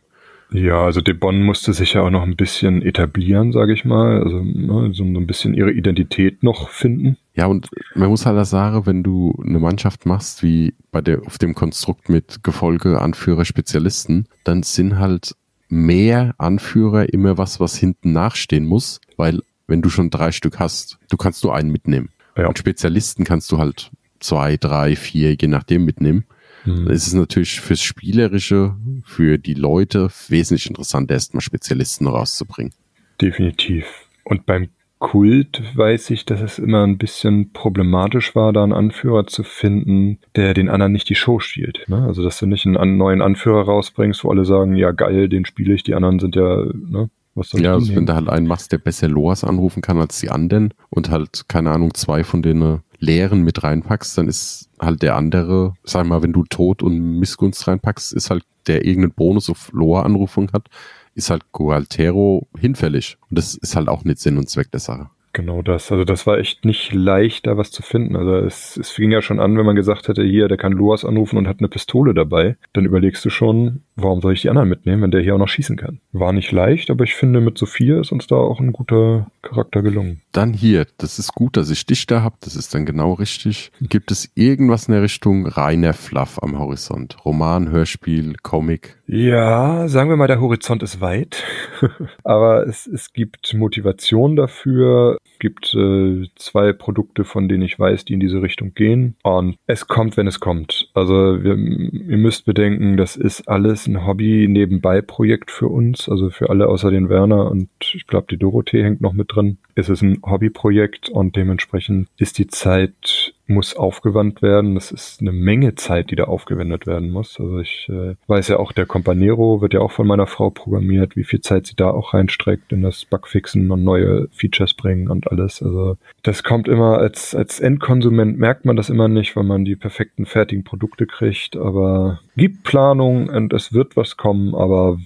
[0.50, 4.22] Ja, also De Bonn musste sich ja auch noch ein bisschen etablieren, sage ich mal.
[4.22, 7.16] Also ne, so ein bisschen ihre Identität noch finden.
[7.35, 11.38] Ja, und man muss halt sagen, wenn du eine Mannschaft machst, wie bei der, auf
[11.38, 15.35] dem Konstrukt mit Gefolge, Anführer, Spezialisten, dann sind halt
[15.68, 20.98] mehr Anführer immer was, was hinten nachstehen muss, weil wenn du schon drei Stück hast,
[21.11, 22.11] du kannst nur einen mitnehmen.
[22.37, 22.46] Ja.
[22.46, 26.24] Und Spezialisten kannst du halt zwei, drei, vier, je nachdem mitnehmen.
[26.64, 26.85] Mhm.
[26.85, 32.72] Dann ist es natürlich fürs Spielerische, für die Leute wesentlich interessanter, erstmal Spezialisten rauszubringen.
[33.20, 33.87] Definitiv.
[34.24, 39.27] Und beim Kult weiß ich, dass es immer ein bisschen problematisch war, da einen Anführer
[39.27, 41.84] zu finden, der den anderen nicht die Show stiehlt.
[41.89, 42.03] Ne?
[42.05, 45.74] Also, dass du nicht einen neuen Anführer rausbringst, wo alle sagen, ja geil, den spiele
[45.74, 48.72] ich, die anderen sind ja ne, was soll ja, also wenn du halt einen machst,
[48.72, 52.80] der besser Loas anrufen kann als die anderen und halt, keine Ahnung, zwei von den
[53.05, 57.66] leeren mit reinpackst, dann ist halt der andere, sag mal, wenn du Tod und Missgunst
[57.66, 60.68] reinpackst, ist halt der irgendeinen Bonus auf Loa-Anrufung hat,
[61.14, 63.18] ist halt Gualtero hinfällig.
[63.30, 65.11] Und das ist halt auch nicht Sinn und Zweck der Sache.
[65.35, 65.91] Genau das.
[65.91, 68.14] Also das war echt nicht leicht, da was zu finden.
[68.14, 71.05] Also es, es fing ja schon an, wenn man gesagt hätte, hier, der kann Luas
[71.05, 72.57] anrufen und hat eine Pistole dabei.
[72.72, 75.49] Dann überlegst du schon, warum soll ich die anderen mitnehmen, wenn der hier auch noch
[75.49, 75.99] schießen kann?
[76.12, 79.82] War nicht leicht, aber ich finde, mit Sophia ist uns da auch ein guter Charakter
[79.82, 80.22] gelungen.
[80.30, 83.72] Dann hier, das ist gut, dass ich dich da habe, das ist dann genau richtig.
[83.80, 87.16] Gibt es irgendwas in der Richtung reiner Fluff am Horizont?
[87.24, 88.97] Roman, Hörspiel, Comic?
[89.07, 91.43] Ja, sagen wir mal, der Horizont ist weit,
[92.24, 98.14] aber es, es gibt Motivation dafür, gibt äh, zwei Produkte, von denen ich weiß, die
[98.14, 100.89] in diese Richtung gehen und es kommt, wenn es kommt.
[100.95, 106.68] Also wir, ihr müsst bedenken, das ist alles ein Hobby-Nebenbei-Projekt für uns, also für alle
[106.68, 109.59] außer den Werner und ich glaube, die Dorothee hängt noch mit drin.
[109.75, 114.74] Es ist ein Hobbyprojekt und dementsprechend ist die Zeit muss aufgewandt werden.
[114.74, 117.38] Das ist eine Menge Zeit, die da aufgewendet werden muss.
[117.38, 121.16] Also ich äh, weiß ja auch, der Companero wird ja auch von meiner Frau programmiert,
[121.16, 125.30] wie viel Zeit sie da auch reinstreckt in das Bugfixen und neue Features bringen und
[125.30, 125.62] alles.
[125.62, 129.76] Also das kommt immer als, als Endkonsument merkt man das immer nicht, weil man die
[129.76, 134.99] perfekten fertigen Produkte kriegt, aber gibt Planung und es wird was kommen, aber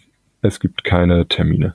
[0.43, 1.74] es gibt keine Termine.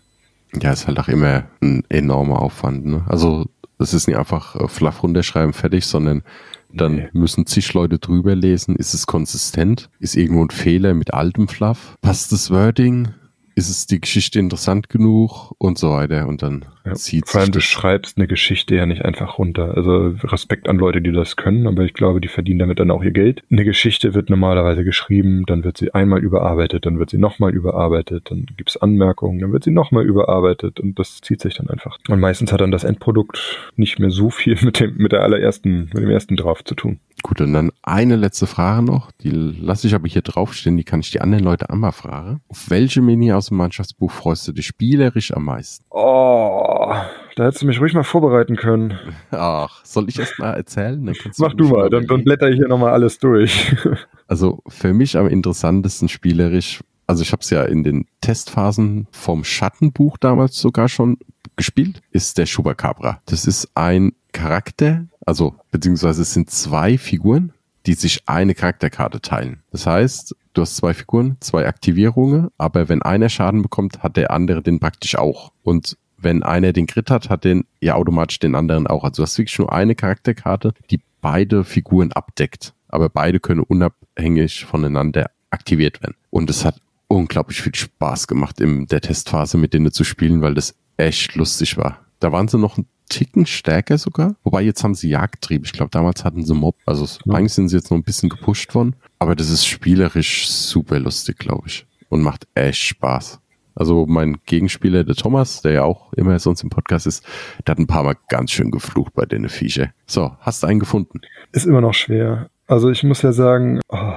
[0.61, 2.85] Ja, ist halt auch immer ein enormer Aufwand.
[2.85, 3.03] Ne?
[3.07, 3.47] Also
[3.79, 6.23] es ist nicht einfach äh, fluff runterschreiben, fertig, sondern
[6.71, 7.09] dann nee.
[7.13, 8.75] müssen zig Leute drüber lesen.
[8.75, 9.89] Ist es konsistent?
[9.99, 11.95] Ist irgendwo ein Fehler mit altem Fluff?
[12.01, 13.09] Passt das Wording?
[13.55, 17.51] Ist es die Geschichte interessant genug und so weiter und dann ja, zieht Vor allem
[17.51, 19.75] du schreibst eine Geschichte ja nicht einfach runter.
[19.75, 23.03] Also Respekt an Leute, die das können, aber ich glaube, die verdienen damit dann auch
[23.03, 23.43] ihr Geld.
[23.49, 28.31] Eine Geschichte wird normalerweise geschrieben, dann wird sie einmal überarbeitet, dann wird sie nochmal überarbeitet,
[28.31, 31.97] dann gibt's Anmerkungen, dann wird sie nochmal überarbeitet und das zieht sich dann einfach.
[32.09, 35.89] Und meistens hat dann das Endprodukt nicht mehr so viel mit dem, mit der allerersten,
[35.93, 36.99] mit dem ersten Draft zu tun.
[37.21, 40.99] Gut, und dann eine letzte Frage noch, die lasse ich aber hier draufstehen, die kann
[40.99, 42.41] ich die anderen Leute einmal fragen.
[42.49, 45.85] Auf welche Mini aus dem Mannschaftsbuch freust du dich spielerisch am meisten?
[45.89, 46.93] Oh,
[47.35, 48.97] da hättest du mich ruhig mal vorbereiten können.
[49.31, 51.13] Ach, soll ich erst mal erzählen?
[51.37, 53.75] Mach du mal, dann, dann blätter ich hier nochmal alles durch.
[54.27, 59.43] also für mich am interessantesten spielerisch, also ich habe es ja in den Testphasen vom
[59.43, 61.17] Schattenbuch damals sogar schon
[61.55, 63.21] gespielt, ist der Chupacabra.
[63.25, 67.53] Das ist ein Charakter, also beziehungsweise es sind zwei Figuren,
[67.85, 69.63] die sich eine Charakterkarte teilen.
[69.71, 74.31] Das heißt, du hast zwei Figuren, zwei Aktivierungen, aber wenn einer Schaden bekommt, hat der
[74.31, 75.51] andere den praktisch auch.
[75.63, 79.03] Und wenn einer den Crit hat, hat den ja automatisch den anderen auch.
[79.03, 82.73] Also du hast wirklich nur eine Charakterkarte, die beide Figuren abdeckt.
[82.87, 86.15] Aber beide können unabhängig voneinander aktiviert werden.
[86.29, 90.53] Und es hat unglaublich viel Spaß gemacht in der Testphase mit denen zu spielen, weil
[90.53, 91.99] das echt lustig war.
[92.19, 94.35] Da waren sie noch ein Ticken stärker sogar.
[94.43, 95.65] Wobei jetzt haben sie Jagdtrieb.
[95.65, 96.75] Ich glaube, damals hatten sie Mob.
[96.87, 97.35] Also ja.
[97.35, 98.95] eigentlich sind sie jetzt noch ein bisschen gepusht worden.
[99.19, 101.85] Aber das ist spielerisch super lustig, glaube ich.
[102.09, 103.39] Und macht echt Spaß.
[103.75, 107.23] Also mein Gegenspieler, der Thomas, der ja auch immer sonst im Podcast ist,
[107.67, 109.91] der hat ein paar Mal ganz schön geflucht bei den Viecher.
[110.07, 111.21] So, hast du einen gefunden?
[111.51, 112.49] Ist immer noch schwer.
[112.65, 114.13] Also ich muss ja sagen, oh,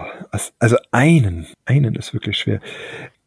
[0.59, 2.61] also einen, einen ist wirklich schwer.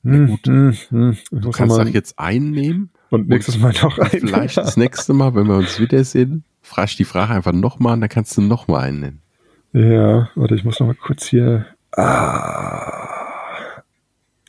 [0.04, 4.28] Hm, hm, hm, du kannst auch jetzt einen nehmen und nächstes Mal noch einen.
[4.28, 8.02] Vielleicht das nächste Mal, wenn wir uns wiedersehen, frage ich die Frage einfach nochmal und
[8.02, 9.22] dann kannst du nochmal einen nennen.
[9.74, 11.66] Ja, warte, ich muss noch mal kurz hier.
[11.96, 13.10] Ah.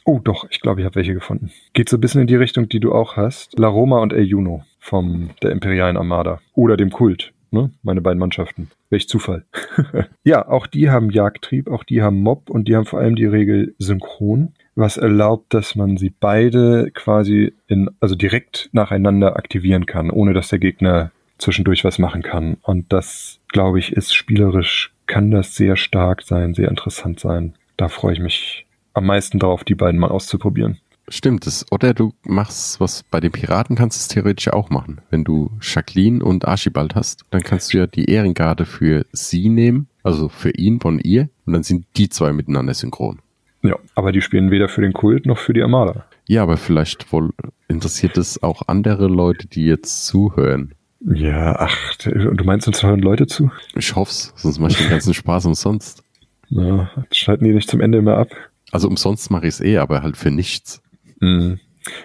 [0.04, 1.50] Oh, doch, ich glaube, ich habe welche gefunden.
[1.72, 3.58] Geht so ein bisschen in die Richtung, die du auch hast.
[3.58, 6.40] La Roma und El Juno vom der Imperialen Armada.
[6.54, 7.32] Oder dem Kult.
[7.50, 7.70] Ne?
[7.82, 8.70] Meine beiden Mannschaften.
[8.88, 9.44] Welch Zufall.
[10.24, 13.26] ja, auch die haben Jagdtrieb, auch die haben Mob und die haben vor allem die
[13.26, 20.10] Regel synchron was erlaubt, dass man sie beide quasi in, also direkt nacheinander aktivieren kann,
[20.10, 22.56] ohne dass der Gegner zwischendurch was machen kann.
[22.62, 27.54] Und das, glaube ich, ist spielerisch, kann das sehr stark sein, sehr interessant sein.
[27.76, 30.78] Da freue ich mich am meisten drauf, die beiden mal auszuprobieren.
[31.08, 31.66] Stimmt es.
[31.72, 35.00] Oder du machst was bei den Piraten kannst du es theoretisch auch machen.
[35.10, 39.88] Wenn du Jacqueline und Archibald hast, dann kannst du ja die Ehrengarde für sie nehmen,
[40.04, 43.18] also für ihn von ihr, und dann sind die zwei miteinander synchron.
[43.62, 46.06] Ja, aber die spielen weder für den Kult noch für die Armada.
[46.26, 47.30] Ja, aber vielleicht wohl
[47.68, 50.74] interessiert es auch andere Leute, die jetzt zuhören.
[51.00, 53.50] Ja, ach, du meinst, uns hören Leute zu?
[53.74, 56.04] Ich hoff's, sonst mache ich den ganzen Spaß umsonst.
[56.50, 58.28] Na, schalten die nicht zum Ende immer ab?
[58.70, 60.82] Also umsonst mache ich es eh, aber halt für nichts.
[61.20, 61.58] Mhm.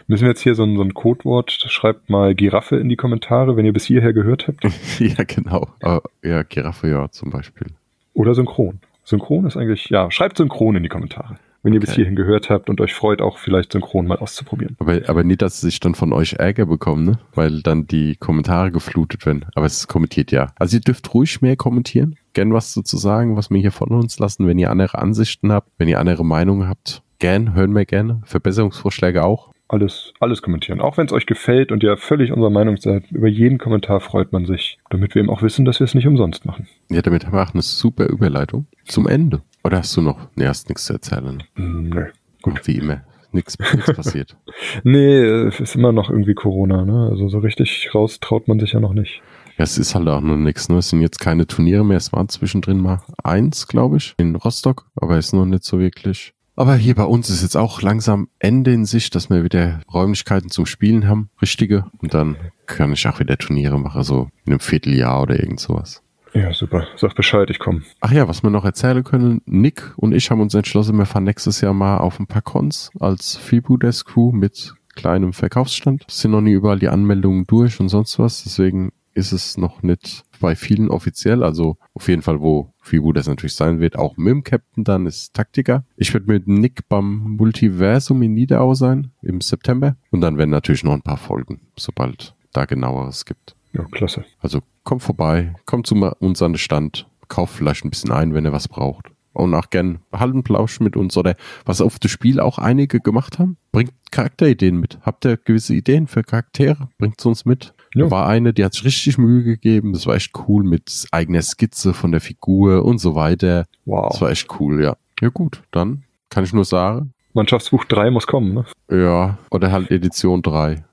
[0.07, 3.57] Müssen wir jetzt hier so ein, so ein Codewort, schreibt mal Giraffe in die Kommentare,
[3.57, 4.63] wenn ihr bis hierher gehört habt.
[4.99, 5.67] ja, genau.
[5.81, 7.67] Aber, ja, Giraffe ja zum Beispiel.
[8.13, 8.79] Oder Synchron.
[9.05, 11.87] Synchron ist eigentlich, ja, schreibt Synchron in die Kommentare wenn ihr okay.
[11.87, 14.75] bis hierhin gehört habt und euch freut, auch vielleicht synchron mal auszuprobieren.
[14.77, 17.19] Aber, aber nicht, dass sie sich dann von euch Ärger bekommen, ne?
[17.33, 19.47] Weil dann die Kommentare geflutet werden.
[19.55, 20.53] Aber es kommentiert ja.
[20.57, 22.17] Also ihr dürft ruhig mehr kommentieren.
[22.33, 24.45] Gern was dazu sagen, was wir hier von uns lassen.
[24.45, 28.21] Wenn ihr andere Ansichten habt, wenn ihr andere Meinungen habt, gern, hören wir gerne.
[28.25, 29.51] Verbesserungsvorschläge auch.
[29.67, 30.81] Alles, alles kommentieren.
[30.81, 34.31] Auch wenn es euch gefällt und ihr völlig unserer Meinung seid, über jeden Kommentar freut
[34.31, 36.67] man sich, damit wir eben auch wissen, dass wir es nicht umsonst machen.
[36.89, 39.41] Ja, damit haben wir auch eine super Überleitung zum Ende.
[39.63, 40.27] Oder hast du noch?
[40.35, 41.43] Nee, hast nichts zu erzählen.
[41.55, 42.05] Hm, Nö.
[42.41, 42.67] Gut.
[42.67, 43.01] Wie immer.
[43.31, 44.37] Nichts passiert.
[44.83, 47.09] Nee, es ist immer noch irgendwie Corona, ne?
[47.09, 49.21] Also so richtig raus traut man sich ja noch nicht.
[49.57, 50.69] Ja, es ist halt auch noch nichts.
[50.69, 50.77] Ne?
[50.77, 51.97] Es sind jetzt keine Turniere mehr.
[51.97, 56.33] Es war zwischendrin mal eins, glaube ich, in Rostock, aber ist noch nicht so wirklich.
[56.55, 60.49] Aber hier bei uns ist jetzt auch langsam Ende in Sicht, dass wir wieder Räumlichkeiten
[60.49, 61.85] zum Spielen haben, richtige.
[61.97, 66.01] Und dann kann ich auch wieder Turniere machen, so in einem Vierteljahr oder irgend sowas.
[66.33, 66.85] Ja, super.
[66.97, 67.81] Sag Bescheid, ich komme.
[68.01, 71.23] Ach ja, was wir noch erzählen können, Nick und ich haben uns entschlossen, wir fahren
[71.23, 76.03] nächstes Jahr mal auf ein paar Cons als Freebooters Crew mit kleinem Verkaufsstand.
[76.07, 79.81] Es sind noch nie überall die Anmeldungen durch und sonst was, deswegen ist es noch
[79.81, 84.31] nicht bei vielen offiziell, also auf jeden Fall, wo Freebooters natürlich sein wird, auch mit
[84.31, 85.85] dem Captain dann ist Taktiker.
[85.95, 90.83] Ich werde mit Nick beim Multiversum in Niederau sein im September und dann werden natürlich
[90.83, 93.55] noch ein paar Folgen, sobald da genaueres gibt.
[93.73, 94.25] Ja, klasse.
[94.39, 98.45] Also kommt vorbei, kommt zu uns an den Stand, kauft vielleicht ein bisschen ein, wenn
[98.45, 99.11] ihr was braucht.
[99.33, 101.35] Und auch gern halten Plausch mit uns oder
[101.65, 103.57] was auf das Spiel auch einige gemacht haben.
[103.73, 104.99] Bringt Charakterideen mit.
[105.01, 106.87] Habt ihr gewisse Ideen für Charaktere?
[106.97, 107.73] Bringt uns mit.
[107.95, 108.05] Ja.
[108.05, 109.93] Da war eine, die hat sich richtig Mühe gegeben.
[109.93, 113.65] Das war echt cool mit eigener Skizze von der Figur und so weiter.
[113.85, 114.09] Wow.
[114.11, 114.95] Das war echt cool, ja.
[115.21, 118.65] Ja gut, dann kann ich nur sagen, Mannschaftsbuch 3 muss kommen, ne?
[118.89, 120.85] ja, oder halt Edition 3.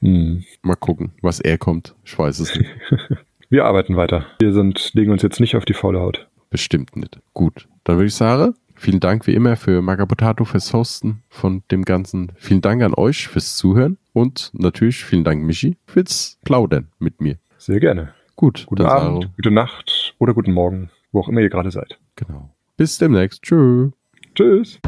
[0.00, 0.44] Hm.
[0.62, 1.94] Mal gucken, was er kommt.
[2.04, 2.70] Ich weiß es nicht.
[3.48, 4.26] Wir arbeiten weiter.
[4.40, 6.28] Wir sind, legen uns jetzt nicht auf die faule Haut.
[6.50, 7.20] Bestimmt nicht.
[7.32, 11.84] Gut, dann würde ich sagen, vielen Dank wie immer für Magabotato fürs Hosten von dem
[11.84, 12.32] Ganzen.
[12.36, 17.36] Vielen Dank an euch fürs Zuhören und natürlich vielen Dank, Michi, fürs Plaudern mit mir.
[17.58, 18.14] Sehr gerne.
[18.36, 21.98] Gut, Guten Abend, Saro, gute Nacht oder guten Morgen, wo auch immer ihr gerade seid.
[22.16, 22.48] Genau.
[22.76, 23.42] Bis demnächst.
[23.42, 23.92] Tschüss.
[24.34, 24.80] Tschüss.